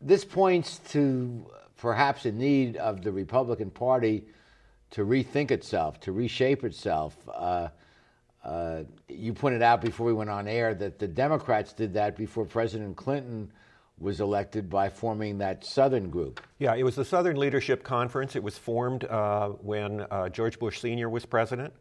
this 0.00 0.24
points 0.24 0.78
to 0.90 1.46
perhaps 1.78 2.26
a 2.26 2.32
need 2.32 2.76
of 2.76 3.02
the 3.02 3.10
Republican 3.10 3.70
Party 3.70 4.24
to 4.90 5.06
rethink 5.06 5.50
itself, 5.50 6.00
to 6.00 6.12
reshape 6.12 6.62
itself. 6.64 7.16
Uh, 7.32 7.68
uh, 8.44 8.82
you 9.08 9.32
pointed 9.32 9.62
out 9.62 9.80
before 9.80 10.06
we 10.06 10.12
went 10.12 10.28
on 10.28 10.48
air 10.48 10.74
that 10.74 10.98
the 10.98 11.08
Democrats 11.08 11.72
did 11.72 11.94
that 11.94 12.16
before 12.16 12.44
President 12.44 12.96
Clinton 12.96 13.50
was 14.02 14.20
elected 14.20 14.68
by 14.68 14.88
forming 14.88 15.38
that 15.38 15.64
Southern 15.64 16.10
group. 16.10 16.40
Yeah, 16.58 16.74
it 16.74 16.82
was 16.82 16.96
the 16.96 17.04
Southern 17.04 17.36
Leadership 17.36 17.84
Conference. 17.84 18.36
It 18.36 18.42
was 18.42 18.58
formed 18.58 19.04
uh, 19.04 19.50
when 19.50 20.00
uh, 20.10 20.28
George 20.28 20.58
Bush 20.58 20.80
Sr. 20.80 21.08
was 21.08 21.24
president. 21.24 21.72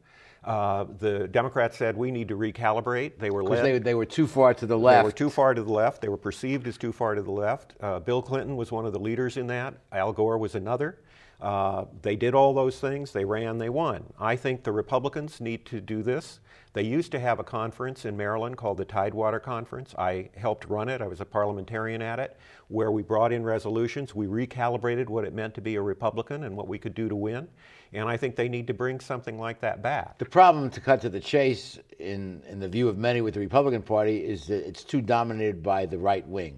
Uh, 0.44 0.86
the 0.98 1.28
Democrats 1.28 1.78
said 1.78 1.96
we 1.96 2.10
need 2.10 2.28
to 2.30 2.36
recalibrate. 2.36 3.20
They 3.20 3.30
were 3.30 3.44
Because 3.44 3.62
led. 3.62 3.74
they, 3.74 3.80
they 3.80 3.94
were 3.94 4.06
too 4.06 4.26
far 4.26 4.54
to 4.56 4.66
the 4.66 4.78
left. 4.78 5.04
They 5.04 5.08
were 5.08 5.12
too 5.12 5.30
far 5.30 5.54
to 5.54 5.62
the 5.62 5.72
left. 5.72 6.02
They 6.02 6.10
were 6.10 6.18
perceived 6.18 6.68
as 6.68 6.78
too 6.78 6.92
far 6.92 7.14
to 7.16 7.22
the 7.22 7.32
left. 7.32 7.76
Uh, 7.80 8.00
Bill 8.00 8.22
Clinton 8.22 8.56
was 8.56 8.72
one 8.72 8.86
of 8.86 8.94
the 8.94 9.00
leaders 9.00 9.38
in 9.38 9.48
that. 9.48 9.76
Al 9.92 10.14
Gore 10.14 10.38
was 10.38 10.56
another. 10.56 10.98
Uh, 11.42 11.86
they 12.04 12.16
did 12.16 12.36
all 12.36 12.54
those 12.54 12.80
things. 12.80 13.12
They 13.12 13.26
ran, 13.26 13.58
they 13.58 13.70
won. 13.70 14.04
I 14.20 14.36
think 14.36 14.64
the 14.64 14.72
Republicans 14.72 15.42
need 15.42 15.66
to 15.66 15.82
do 15.82 16.04
this. 16.04 16.40
They 16.74 16.84
used 16.84 17.12
to 17.12 17.20
have 17.20 17.40
a 17.40 17.44
conference 17.44 18.06
in 18.06 18.16
Maryland 18.16 18.58
called 18.58 18.78
the 18.78 18.86
Tidewater 18.86 19.40
Conference. 19.40 19.94
I 19.98 20.30
helped 20.38 20.66
run 20.70 20.88
it, 20.88 21.02
I 21.02 21.08
was 21.08 21.20
a 21.20 21.26
parliamentarian 21.26 22.02
at 22.02 22.20
it, 22.20 22.38
where 22.70 22.92
we 22.92 23.02
brought 23.02 23.34
in 23.34 23.44
resolutions. 23.44 24.16
We 24.16 24.28
recalibrated 24.28 25.10
what 25.10 25.26
it 25.26 25.34
meant 25.34 25.54
to 25.56 25.62
be 25.62 25.76
a 25.76 25.82
Republican 25.82 26.44
and 26.44 26.56
what 26.56 26.68
we 26.68 26.78
could 26.78 26.94
do 26.94 27.10
to 27.10 27.16
win. 27.16 27.50
And 27.92 28.08
I 28.08 28.16
think 28.16 28.38
they 28.38 28.48
need 28.48 28.68
to 28.68 28.74
bring 28.74 29.02
something 29.02 29.38
like 29.38 29.60
that 29.62 29.82
back. 29.82 30.18
The 30.18 30.26
problem, 30.26 30.70
to 30.70 30.80
cut 30.80 31.02
to 31.02 31.10
the 31.10 31.20
chase, 31.20 31.78
in, 32.00 32.42
in 32.48 32.60
the 32.60 32.70
view 32.70 32.88
of 32.88 32.98
many 32.98 33.20
with 33.20 33.34
the 33.34 33.42
Republican 33.42 33.82
Party, 33.82 34.24
is 34.24 34.48
that 34.48 34.66
it's 34.66 34.86
too 34.86 35.02
dominated 35.02 35.62
by 35.62 35.86
the 35.88 35.98
right 35.98 36.26
wing. 36.26 36.58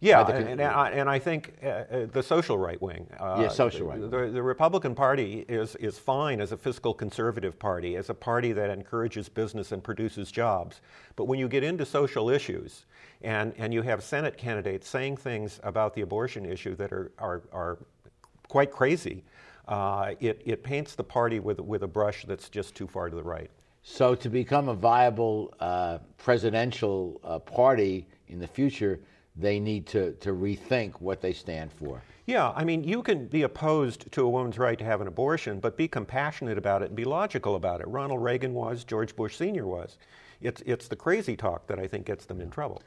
Yeah, 0.00 0.22
the 0.22 0.34
and, 0.34 0.48
and, 0.48 0.62
I, 0.62 0.90
and 0.90 1.08
I 1.08 1.18
think 1.18 1.54
uh, 1.62 1.66
uh, 1.66 2.06
the 2.12 2.22
social 2.22 2.58
right 2.58 2.80
wing. 2.82 3.06
Uh, 3.18 3.38
Yeah, 3.42 3.48
social 3.48 3.86
right 3.86 4.00
The, 4.00 4.30
the 4.30 4.42
Republican 4.42 4.94
Party 4.94 5.44
is, 5.48 5.76
is 5.76 5.98
fine 5.98 6.40
as 6.40 6.52
a 6.52 6.56
fiscal 6.56 6.92
conservative 6.92 7.58
party, 7.58 7.96
as 7.96 8.10
a 8.10 8.14
party 8.14 8.52
that 8.52 8.70
encourages 8.70 9.28
business 9.28 9.72
and 9.72 9.82
produces 9.82 10.30
jobs. 10.30 10.80
But 11.16 11.24
when 11.24 11.38
you 11.38 11.48
get 11.48 11.62
into 11.62 11.86
social 11.86 12.28
issues 12.28 12.86
and, 13.22 13.54
and 13.56 13.72
you 13.72 13.82
have 13.82 14.02
Senate 14.02 14.36
candidates 14.36 14.88
saying 14.88 15.16
things 15.16 15.60
about 15.62 15.94
the 15.94 16.02
abortion 16.02 16.44
issue 16.44 16.74
that 16.76 16.92
are, 16.92 17.12
are, 17.18 17.42
are 17.52 17.78
quite 18.48 18.70
crazy, 18.70 19.24
uh, 19.68 20.12
it, 20.20 20.42
it 20.44 20.62
paints 20.62 20.94
the 20.94 21.04
party 21.04 21.40
with, 21.40 21.60
with 21.60 21.82
a 21.82 21.88
brush 21.88 22.24
that's 22.26 22.48
just 22.48 22.74
too 22.74 22.86
far 22.86 23.08
to 23.08 23.16
the 23.16 23.22
right. 23.22 23.50
So, 23.86 24.14
to 24.14 24.30
become 24.30 24.70
a 24.70 24.74
viable 24.74 25.52
uh, 25.60 25.98
presidential 26.16 27.20
uh, 27.22 27.38
party 27.38 28.06
in 28.28 28.38
the 28.38 28.46
future, 28.46 28.98
they 29.36 29.58
need 29.58 29.86
to, 29.86 30.12
to 30.14 30.30
rethink 30.30 31.00
what 31.00 31.20
they 31.20 31.32
stand 31.32 31.72
for. 31.72 32.02
Yeah, 32.26 32.52
I 32.54 32.64
mean, 32.64 32.84
you 32.84 33.02
can 33.02 33.26
be 33.26 33.42
opposed 33.42 34.10
to 34.12 34.22
a 34.22 34.28
woman's 34.28 34.58
right 34.58 34.78
to 34.78 34.84
have 34.84 35.00
an 35.00 35.08
abortion, 35.08 35.60
but 35.60 35.76
be 35.76 35.88
compassionate 35.88 36.56
about 36.56 36.82
it 36.82 36.86
and 36.86 36.96
be 36.96 37.04
logical 37.04 37.56
about 37.56 37.80
it. 37.80 37.88
Ronald 37.88 38.22
Reagan 38.22 38.54
was, 38.54 38.84
George 38.84 39.14
Bush 39.14 39.36
Sr. 39.36 39.66
was. 39.66 39.98
It's, 40.40 40.62
it's 40.64 40.88
the 40.88 40.96
crazy 40.96 41.36
talk 41.36 41.66
that 41.66 41.78
I 41.78 41.86
think 41.86 42.06
gets 42.06 42.24
them 42.24 42.40
in 42.40 42.50
trouble. 42.50 42.82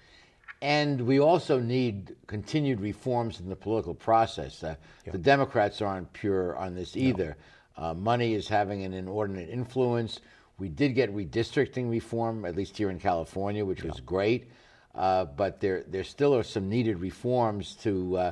And 0.62 1.02
we 1.02 1.20
also 1.20 1.60
need 1.60 2.16
continued 2.26 2.80
reforms 2.82 3.40
in 3.40 3.50
the 3.50 3.56
political 3.56 3.94
process. 3.94 4.64
Uh, 4.64 4.76
The 5.06 5.18
Democrats 5.20 5.82
aren't 5.82 6.12
pure 6.14 6.56
on 6.56 6.74
this 6.74 6.98
either. 6.98 7.38
Uh, 7.76 7.94
money 7.94 8.34
is 8.34 8.48
having 8.48 8.84
an 8.84 8.94
inordinate 8.94 9.50
influence. 9.50 10.20
We 10.58 10.70
did 10.70 10.96
get 10.96 11.16
redistricting 11.16 11.92
reform, 11.92 12.44
at 12.46 12.56
least 12.56 12.76
here 12.76 12.90
in 12.90 13.00
California, 13.00 13.64
which 13.64 13.84
was 13.84 14.00
great. 14.00 14.50
Uh, 14.98 15.26
but 15.26 15.60
there, 15.60 15.84
there 15.88 16.04
still 16.04 16.36
are 16.36 16.44
some 16.44 16.68
needed 16.68 17.00
reforms 17.00 17.76
to, 17.76 18.18
uh, 18.18 18.32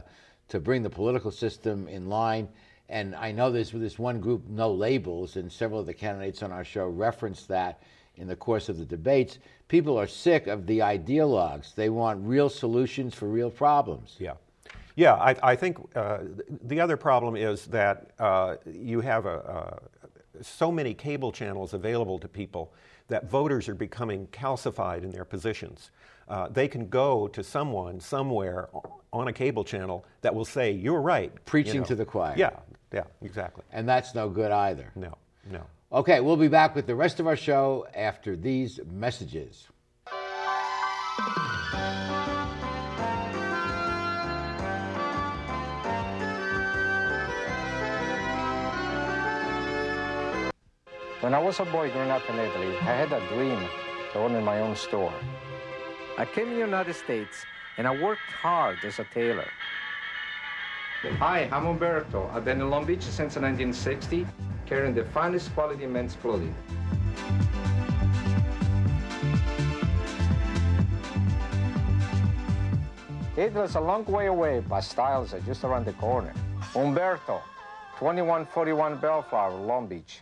to 0.49 0.59
bring 0.59 0.83
the 0.83 0.89
political 0.89 1.31
system 1.31 1.87
in 1.87 2.09
line. 2.09 2.49
And 2.89 3.15
I 3.15 3.31
know 3.31 3.51
there's 3.51 3.71
this 3.71 3.99
one 3.99 4.19
group, 4.19 4.47
No 4.47 4.71
Labels, 4.71 5.35
and 5.37 5.51
several 5.51 5.79
of 5.79 5.85
the 5.85 5.93
candidates 5.93 6.43
on 6.43 6.51
our 6.51 6.63
show 6.63 6.87
referenced 6.87 7.47
that 7.49 7.81
in 8.17 8.27
the 8.27 8.35
course 8.35 8.69
of 8.69 8.77
the 8.77 8.85
debates. 8.85 9.39
People 9.67 9.97
are 9.97 10.07
sick 10.07 10.47
of 10.47 10.65
the 10.65 10.79
ideologues. 10.79 11.73
They 11.75 11.89
want 11.89 12.25
real 12.25 12.49
solutions 12.49 13.13
for 13.13 13.27
real 13.27 13.49
problems. 13.49 14.15
Yeah. 14.19 14.33
Yeah, 14.95 15.15
I, 15.15 15.35
I 15.43 15.55
think 15.55 15.77
uh, 15.95 16.19
the 16.63 16.79
other 16.79 16.95
problem 16.95 17.35
is 17.35 17.65
that 17.67 18.11
uh, 18.17 18.55
you 18.65 19.01
have 19.01 19.25
a, 19.25 19.29
uh, 19.29 19.77
so 20.41 20.71
many 20.71 20.93
cable 20.93 21.31
channels 21.31 21.73
available 21.73 22.17
to 22.19 22.27
people 22.27 22.73
that 23.07 23.29
voters 23.29 23.67
are 23.67 23.75
becoming 23.75 24.27
calcified 24.27 25.03
in 25.03 25.11
their 25.11 25.25
positions. 25.25 25.91
Uh, 26.27 26.47
they 26.49 26.67
can 26.67 26.87
go 26.87 27.27
to 27.27 27.43
someone 27.43 27.99
somewhere 27.99 28.69
on 29.13 29.27
a 29.27 29.33
cable 29.33 29.63
channel 29.63 30.05
that 30.21 30.33
will 30.33 30.45
say, 30.45 30.71
You're 30.71 31.01
right. 31.01 31.31
you 31.33 31.39
Preaching 31.45 31.81
know. 31.81 31.85
to 31.87 31.95
the 31.95 32.05
choir. 32.05 32.33
Yeah, 32.35 32.51
yeah, 32.91 33.03
exactly. 33.21 33.63
And 33.71 33.87
that's 33.87 34.15
no 34.15 34.29
good 34.29 34.51
either. 34.51 34.91
No, 34.95 35.13
no. 35.51 35.61
Okay, 35.91 36.19
we'll 36.19 36.35
be 36.37 36.47
back 36.47 36.75
with 36.75 36.87
the 36.87 36.95
rest 36.95 37.19
of 37.19 37.27
our 37.27 37.35
show 37.35 37.87
after 37.95 38.35
these 38.35 38.79
messages. 38.91 39.67
When 51.21 51.33
I 51.33 51.39
was 51.39 51.59
a 51.59 51.65
boy 51.65 51.89
growing 51.91 52.11
up 52.11 52.27
in 52.29 52.37
Italy, 52.37 52.77
I 52.77 52.81
had 53.01 53.11
a 53.11 53.25
dream 53.29 53.59
to 54.13 54.19
own 54.19 54.43
my 54.43 54.59
own 54.59 54.75
store. 54.75 55.13
I 56.17 56.23
came 56.23 56.45
to 56.45 56.51
the 56.51 56.59
United 56.59 56.93
States 56.93 57.45
and 57.77 57.85
I 57.85 57.91
worked 57.91 58.21
hard 58.31 58.77
as 58.85 58.99
a 58.99 59.03
tailor. 59.03 59.49
Hi, 61.19 61.49
I'm 61.51 61.65
Umberto. 61.65 62.31
I've 62.33 62.45
been 62.45 62.61
in 62.61 62.69
Long 62.69 62.85
Beach 62.85 63.01
since 63.01 63.35
1960, 63.35 64.25
carrying 64.65 64.95
the 64.95 65.03
finest 65.03 65.53
quality 65.53 65.85
men's 65.85 66.15
clothing. 66.15 66.55
Italy's 73.35 73.75
a 73.75 73.81
long 73.81 74.05
way 74.05 74.27
away, 74.27 74.61
but 74.61 74.81
styles 74.81 75.33
are 75.33 75.41
just 75.41 75.65
around 75.65 75.85
the 75.85 75.93
corner. 75.93 76.33
Umberto, 76.77 77.41
2141 77.99 78.99
Bellflower, 78.99 79.53
Long 79.53 79.85
Beach. 79.85 80.21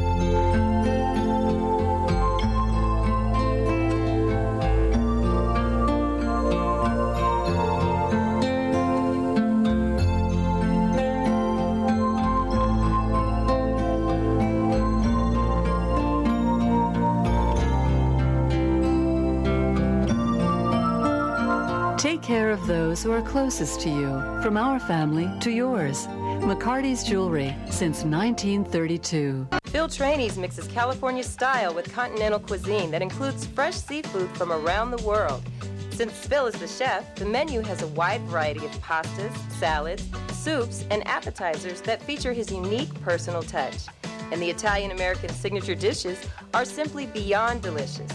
Those 23.01 23.07
who 23.07 23.17
are 23.17 23.27
closest 23.27 23.81
to 23.81 23.89
you, 23.89 24.41
from 24.43 24.57
our 24.57 24.79
family 24.79 25.27
to 25.39 25.49
yours. 25.49 26.05
McCarty's 26.05 27.03
Jewelry 27.03 27.55
since 27.65 28.03
1932. 28.03 29.47
Phil 29.63 29.87
Trani's 29.87 30.37
mixes 30.37 30.67
California 30.67 31.23
style 31.23 31.73
with 31.73 31.91
continental 31.91 32.37
cuisine 32.37 32.91
that 32.91 33.01
includes 33.01 33.47
fresh 33.47 33.73
seafood 33.73 34.29
from 34.37 34.51
around 34.51 34.91
the 34.91 35.03
world. 35.03 35.41
Since 35.89 36.11
Phil 36.27 36.45
is 36.45 36.53
the 36.53 36.67
chef, 36.67 37.15
the 37.15 37.25
menu 37.25 37.61
has 37.61 37.81
a 37.81 37.87
wide 37.87 38.21
variety 38.27 38.63
of 38.63 38.71
pastas, 38.81 39.35
salads, 39.53 40.07
soups, 40.33 40.85
and 40.91 41.01
appetizers 41.07 41.81
that 41.81 42.03
feature 42.03 42.33
his 42.33 42.51
unique 42.51 42.93
personal 43.01 43.41
touch. 43.41 43.77
And 44.31 44.39
the 44.39 44.51
Italian 44.51 44.91
American 44.91 45.29
signature 45.29 45.73
dishes 45.73 46.19
are 46.53 46.65
simply 46.65 47.07
beyond 47.07 47.63
delicious. 47.63 48.11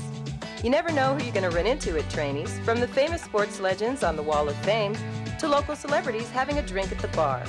You 0.66 0.72
never 0.72 0.90
know 0.90 1.14
who 1.14 1.22
you're 1.22 1.32
going 1.32 1.48
to 1.48 1.56
run 1.56 1.68
into 1.68 1.96
at 1.96 2.08
Trani's, 2.08 2.58
from 2.64 2.80
the 2.80 2.88
famous 2.88 3.22
sports 3.22 3.60
legends 3.60 4.02
on 4.02 4.16
the 4.16 4.22
Wall 4.24 4.48
of 4.48 4.56
Fame 4.64 4.96
to 5.38 5.46
local 5.46 5.76
celebrities 5.76 6.28
having 6.30 6.58
a 6.58 6.62
drink 6.62 6.90
at 6.90 6.98
the 6.98 7.06
bar. 7.16 7.46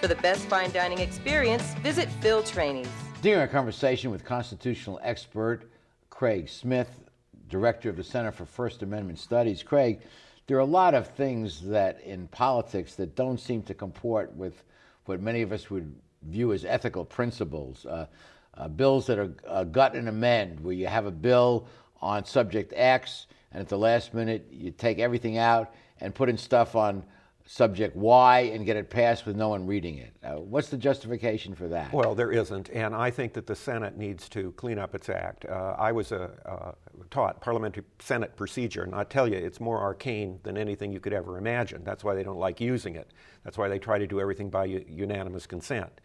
For 0.00 0.06
the 0.06 0.14
best 0.14 0.46
fine 0.46 0.70
dining 0.70 1.00
experience, 1.00 1.74
visit 1.82 2.08
Phil 2.20 2.40
Trani's. 2.44 2.88
During 3.20 3.40
our 3.40 3.48
conversation 3.48 4.12
with 4.12 4.24
constitutional 4.24 5.00
expert 5.02 5.72
Craig 6.08 6.48
Smith, 6.48 7.00
director 7.48 7.90
of 7.90 7.96
the 7.96 8.04
Center 8.04 8.30
for 8.30 8.46
First 8.46 8.84
Amendment 8.84 9.18
Studies, 9.18 9.64
Craig, 9.64 10.02
there 10.46 10.56
are 10.56 10.60
a 10.60 10.64
lot 10.64 10.94
of 10.94 11.08
things 11.08 11.62
that 11.62 12.00
in 12.02 12.28
politics 12.28 12.94
that 12.94 13.16
don't 13.16 13.40
seem 13.40 13.64
to 13.64 13.74
comport 13.74 14.32
with 14.36 14.62
what 15.06 15.20
many 15.20 15.42
of 15.42 15.50
us 15.50 15.68
would 15.68 15.92
view 16.28 16.52
as 16.52 16.64
ethical 16.64 17.04
principles. 17.04 17.84
Uh, 17.86 18.06
uh, 18.54 18.68
bills 18.68 19.06
that 19.06 19.18
are 19.18 19.32
uh, 19.48 19.64
gut 19.64 19.94
and 19.94 20.08
amend, 20.08 20.60
where 20.60 20.74
you 20.74 20.86
have 20.86 21.06
a 21.06 21.10
bill 21.10 21.66
on 22.02 22.24
subject 22.24 22.72
X, 22.76 23.26
and 23.52 23.60
at 23.60 23.68
the 23.68 23.78
last 23.78 24.12
minute 24.12 24.46
you 24.50 24.70
take 24.70 24.98
everything 24.98 25.38
out 25.38 25.74
and 26.00 26.14
put 26.14 26.28
in 26.28 26.36
stuff 26.36 26.74
on 26.74 27.04
subject 27.44 27.96
Y 27.96 28.40
and 28.54 28.64
get 28.64 28.76
it 28.76 28.88
passed 28.88 29.26
with 29.26 29.36
no 29.36 29.48
one 29.48 29.66
reading 29.66 29.98
it. 29.98 30.12
Uh, 30.24 30.34
what's 30.36 30.68
the 30.68 30.76
justification 30.76 31.54
for 31.54 31.68
that? 31.68 31.92
Well, 31.92 32.14
there 32.14 32.30
isn't, 32.32 32.70
and 32.70 32.94
I 32.94 33.10
think 33.10 33.32
that 33.34 33.46
the 33.46 33.54
Senate 33.54 33.96
needs 33.96 34.28
to 34.30 34.52
clean 34.52 34.78
up 34.78 34.94
its 34.94 35.08
act. 35.08 35.44
Uh, 35.44 35.74
I 35.78 35.92
was 35.92 36.12
a, 36.12 36.30
uh, 36.46 36.72
taught 37.10 37.40
parliamentary 37.40 37.84
Senate 37.98 38.36
procedure, 38.36 38.82
and 38.84 38.94
I 38.94 39.04
tell 39.04 39.28
you, 39.28 39.36
it's 39.36 39.60
more 39.60 39.80
arcane 39.80 40.38
than 40.44 40.56
anything 40.56 40.92
you 40.92 41.00
could 41.00 41.12
ever 41.12 41.36
imagine. 41.36 41.82
That's 41.84 42.04
why 42.04 42.14
they 42.14 42.22
don't 42.22 42.38
like 42.38 42.60
using 42.60 42.94
it. 42.94 43.10
That's 43.44 43.58
why 43.58 43.68
they 43.68 43.78
try 43.78 43.98
to 43.98 44.06
do 44.06 44.20
everything 44.20 44.48
by 44.48 44.66
u- 44.66 44.84
unanimous 44.88 45.46
consent. 45.46 46.00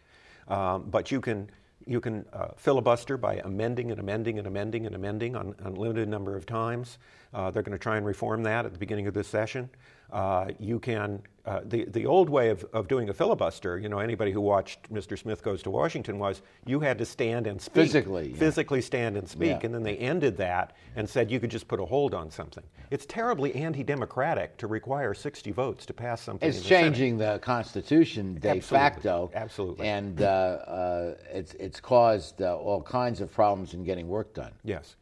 Um, 0.48 0.90
but 0.90 1.10
you 1.10 1.20
can 1.20 1.50
you 1.86 2.00
can 2.00 2.24
uh, 2.32 2.48
filibuster 2.56 3.16
by 3.16 3.36
amending 3.36 3.90
and 3.90 4.00
amending 4.00 4.38
and 4.38 4.46
amending 4.46 4.86
and 4.86 4.94
amending 4.94 5.36
on 5.36 5.54
an 5.58 5.66
unlimited 5.66 6.08
number 6.08 6.36
of 6.36 6.46
times. 6.46 6.98
Uh, 7.32 7.50
they're 7.50 7.62
going 7.62 7.76
to 7.76 7.82
try 7.82 7.96
and 7.96 8.06
reform 8.06 8.42
that 8.42 8.66
at 8.66 8.72
the 8.72 8.78
beginning 8.78 9.06
of 9.06 9.14
this 9.14 9.28
session. 9.28 9.70
Uh, 10.10 10.46
you 10.58 10.78
can, 10.78 11.22
uh, 11.44 11.60
the, 11.64 11.84
the 11.84 12.06
old 12.06 12.30
way 12.30 12.48
of, 12.48 12.64
of 12.72 12.88
doing 12.88 13.10
a 13.10 13.12
filibuster, 13.12 13.78
you 13.78 13.88
know, 13.88 13.98
anybody 13.98 14.32
who 14.32 14.40
watched 14.40 14.90
Mr. 14.92 15.18
Smith 15.18 15.42
Goes 15.42 15.62
to 15.62 15.70
Washington 15.70 16.18
was 16.18 16.40
you 16.64 16.80
had 16.80 16.96
to 16.98 17.04
stand 17.04 17.46
and 17.46 17.60
speak. 17.60 17.74
Physically. 17.84 18.30
Yeah. 18.30 18.36
Physically 18.38 18.80
stand 18.80 19.16
and 19.18 19.28
speak. 19.28 19.48
Yeah. 19.48 19.60
And 19.64 19.74
then 19.74 19.82
they 19.82 19.96
ended 19.96 20.38
that 20.38 20.74
and 20.96 21.08
said 21.08 21.30
you 21.30 21.40
could 21.40 21.50
just 21.50 21.68
put 21.68 21.78
a 21.78 21.84
hold 21.84 22.14
on 22.14 22.30
something. 22.30 22.64
It's 22.90 23.04
terribly 23.04 23.54
anti 23.54 23.82
democratic 23.82 24.56
to 24.58 24.66
require 24.66 25.12
60 25.12 25.50
votes 25.52 25.84
to 25.86 25.92
pass 25.92 26.22
something. 26.22 26.48
It's 26.48 26.62
the 26.62 26.68
changing 26.68 27.18
the 27.18 27.38
Constitution 27.40 28.34
de 28.34 28.48
Absolutely. 28.48 28.62
facto. 28.62 29.30
Absolutely. 29.34 29.86
And 29.86 30.22
uh, 30.22 30.24
uh, 30.24 31.14
it's, 31.30 31.52
it's 31.54 31.80
caused 31.80 32.40
uh, 32.40 32.56
all 32.56 32.82
kinds 32.82 33.20
of 33.20 33.30
problems 33.32 33.74
in 33.74 33.84
getting 33.84 34.08
work 34.08 34.32
done. 34.32 34.52
Yes. 34.64 34.96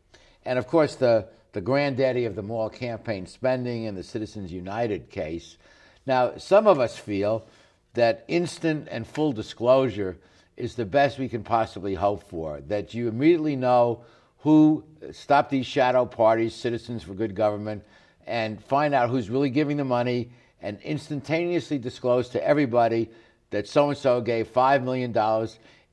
And 0.45 0.59
of 0.59 0.67
course, 0.67 0.97
the, 0.97 1.29
the 1.57 1.63
granddaddy 1.63 2.27
of 2.27 2.37
them 2.37 2.51
all 2.51 2.69
campaign 2.69 3.25
spending 3.25 3.87
and 3.87 3.97
the 3.97 4.03
Citizens 4.03 4.53
United 4.53 5.09
case. 5.09 5.57
Now, 6.05 6.37
some 6.37 6.67
of 6.67 6.79
us 6.79 6.99
feel 6.99 7.47
that 7.95 8.27
instant 8.29 8.89
and 8.91 9.07
full 9.07 9.33
disclosure 9.33 10.19
is 10.59 10.75
the 10.75 10.85
best 10.85 11.19
we 11.19 11.31
can 11.31 11.43
possibly 11.43 11.95
hope 11.95 12.29
for, 12.29 12.61
that 12.69 12.93
you 12.93 13.09
immediately 13.09 13.57
know 13.57 14.05
who 14.41 14.85
stopped 15.13 15.49
these 15.49 15.65
shadow 15.65 16.05
parties, 16.05 16.55
Citizens 16.55 17.03
for 17.03 17.15
Good 17.15 17.35
Government, 17.35 17.83
and 18.27 18.63
find 18.63 18.93
out 18.93 19.09
who's 19.09 19.31
really 19.31 19.49
giving 19.49 19.79
the 19.79 19.85
money 19.85 20.33
and 20.61 20.79
instantaneously 20.83 21.79
disclose 21.79 22.29
to 22.29 22.47
everybody 22.47 23.09
that 23.49 23.67
so 23.67 23.89
and 23.89 23.97
so 23.97 24.21
gave 24.21 24.53
$5 24.53 24.83
million. 24.83 25.17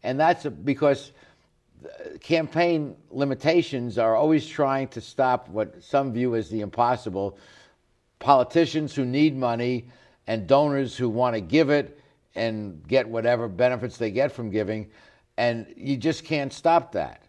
And 0.04 0.19
that's 0.19 0.45
because 0.45 1.13
campaign 2.22 2.96
limitations 3.10 3.98
are 3.98 4.15
always 4.15 4.48
trying 4.48 4.88
to 4.89 5.02
stop 5.02 5.50
what 5.50 5.84
some 5.84 6.13
view 6.13 6.36
as 6.36 6.50
the 6.50 6.62
impossible 6.62 7.38
politicians 8.19 8.96
who 8.96 9.06
need 9.06 9.36
money 9.36 9.88
and 10.28 10.48
donors 10.48 10.96
who 10.96 11.10
want 11.10 11.36
to 11.36 11.41
give 11.41 11.69
it 11.69 12.00
and 12.36 12.88
get 12.88 13.08
whatever 13.08 13.48
benefits 13.48 13.98
they 13.98 14.12
get 14.12 14.32
from 14.32 14.50
giving. 14.50 14.89
And 15.38 15.74
you 15.76 15.98
just 15.98 16.24
can't 16.24 16.54
stop 16.54 16.91
that. 16.93 17.24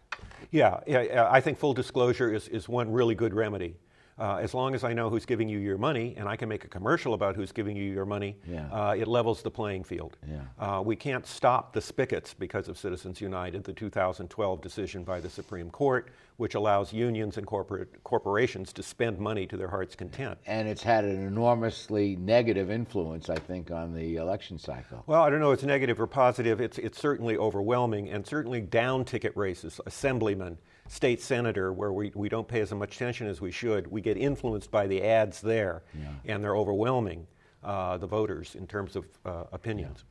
Yeah, 0.51 0.79
yeah, 0.87 1.27
I 1.29 1.41
think 1.41 1.57
full 1.57 1.73
disclosure 1.73 2.33
is, 2.33 2.47
is 2.47 2.69
one 2.69 2.91
really 2.91 3.15
good 3.15 3.33
remedy. 3.33 3.75
Uh, 4.17 4.37
as 4.37 4.53
long 4.53 4.73
as 4.73 4.85
I 4.85 4.93
know 4.93 5.09
who's 5.09 5.25
giving 5.25 5.49
you 5.49 5.59
your 5.59 5.77
money 5.77 6.13
and 6.17 6.29
I 6.29 6.37
can 6.37 6.47
make 6.47 6.63
a 6.63 6.69
commercial 6.69 7.13
about 7.13 7.35
who's 7.35 7.51
giving 7.51 7.75
you 7.75 7.83
your 7.91 8.05
money, 8.05 8.37
Yeah. 8.47 8.67
uh, 8.71 8.95
it 8.97 9.09
levels 9.09 9.41
the 9.41 9.51
playing 9.51 9.83
field. 9.83 10.15
Yeah. 10.25 10.39
Uh, 10.57 10.81
we 10.81 10.95
can't 10.95 11.27
stop 11.27 11.73
the 11.73 11.81
spigots 11.81 12.33
because 12.33 12.69
of 12.69 12.77
Citizens 12.77 13.19
United, 13.19 13.65
the 13.65 13.73
2012 13.73 14.61
decision 14.61 15.03
by 15.03 15.19
the 15.19 15.29
Supreme 15.29 15.69
Court, 15.69 16.11
which 16.37 16.55
allows 16.55 16.93
unions 16.93 17.37
and 17.37 17.45
corporate 17.45 18.03
corporations 18.05 18.71
to 18.73 18.83
spend 18.83 19.19
money 19.19 19.45
to 19.47 19.57
their 19.57 19.67
heart's 19.69 19.95
content. 19.97 20.37
And 20.45 20.69
it's 20.69 20.83
had 20.83 21.03
an 21.03 21.27
enormously 21.27 22.15
negative 22.15 22.71
influence, 22.71 23.29
I 23.29 23.35
think, 23.37 23.69
on 23.69 23.93
the 23.93 24.15
election 24.15 24.57
cycle. 24.57 25.03
Well, 25.07 25.23
I 25.23 25.29
don't 25.29 25.41
know 25.41 25.51
if 25.51 25.55
it's 25.59 25.63
negative 25.65 25.99
or 25.99 26.07
positive. 26.07 26.61
It's, 26.61 26.77
it's 26.77 26.99
certainly 27.01 27.35
overwhelming, 27.35 28.09
and 28.09 28.25
certainly 28.25 28.61
down 28.61 29.03
ticket 29.03 29.35
races, 29.35 29.81
assemblyman, 29.85 30.57
state 30.87 31.21
senator, 31.21 31.73
where 31.73 31.91
we, 31.91 32.11
we 32.15 32.29
don't 32.29 32.47
pay 32.47 32.61
as 32.61 32.71
much 32.71 32.95
attention 32.95 33.27
as 33.27 33.41
we 33.41 33.51
should. 33.51 33.87
We 33.87 34.01
get 34.01 34.17
influenced 34.17 34.71
by 34.71 34.87
the 34.87 35.03
ads 35.03 35.41
there, 35.41 35.83
and 36.25 36.43
they're 36.43 36.55
overwhelming 36.55 37.27
uh, 37.63 37.97
the 37.97 38.07
voters 38.07 38.55
in 38.55 38.67
terms 38.67 38.95
of 38.95 39.05
uh, 39.25 39.45
opinions. 39.51 40.03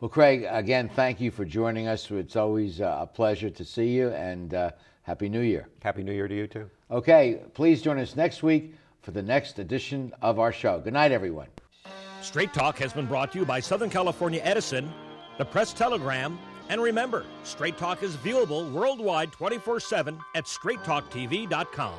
Well, 0.00 0.08
Craig, 0.08 0.46
again, 0.48 0.88
thank 0.88 1.20
you 1.20 1.30
for 1.30 1.44
joining 1.44 1.86
us. 1.86 2.10
It's 2.10 2.34
always 2.34 2.80
uh, 2.80 2.98
a 3.02 3.06
pleasure 3.06 3.50
to 3.50 3.64
see 3.64 3.88
you, 3.88 4.08
and 4.10 4.54
uh, 4.54 4.70
Happy 5.02 5.28
New 5.28 5.42
Year. 5.42 5.68
Happy 5.82 6.02
New 6.02 6.12
Year 6.12 6.26
to 6.26 6.34
you, 6.34 6.46
too. 6.46 6.70
Okay, 6.90 7.40
please 7.54 7.82
join 7.82 7.98
us 7.98 8.16
next 8.16 8.42
week 8.42 8.74
for 9.02 9.10
the 9.10 9.22
next 9.22 9.58
edition 9.58 10.12
of 10.22 10.38
our 10.38 10.52
show. 10.52 10.80
Good 10.80 10.94
night, 10.94 11.12
everyone. 11.12 11.48
Straight 12.22 12.52
Talk 12.52 12.78
has 12.78 12.92
been 12.92 13.06
brought 13.06 13.32
to 13.32 13.38
you 13.38 13.44
by 13.44 13.60
Southern 13.60 13.90
California 13.90 14.40
Edison, 14.42 14.92
the 15.38 15.44
Press 15.44 15.72
Telegram, 15.72 16.38
and 16.70 16.80
remember, 16.80 17.26
Straight 17.42 17.76
Talk 17.76 18.02
is 18.02 18.16
viewable 18.16 18.70
worldwide 18.70 19.32
24 19.32 19.80
7 19.80 20.18
at 20.34 20.46
straighttalktv.com. 20.46 21.94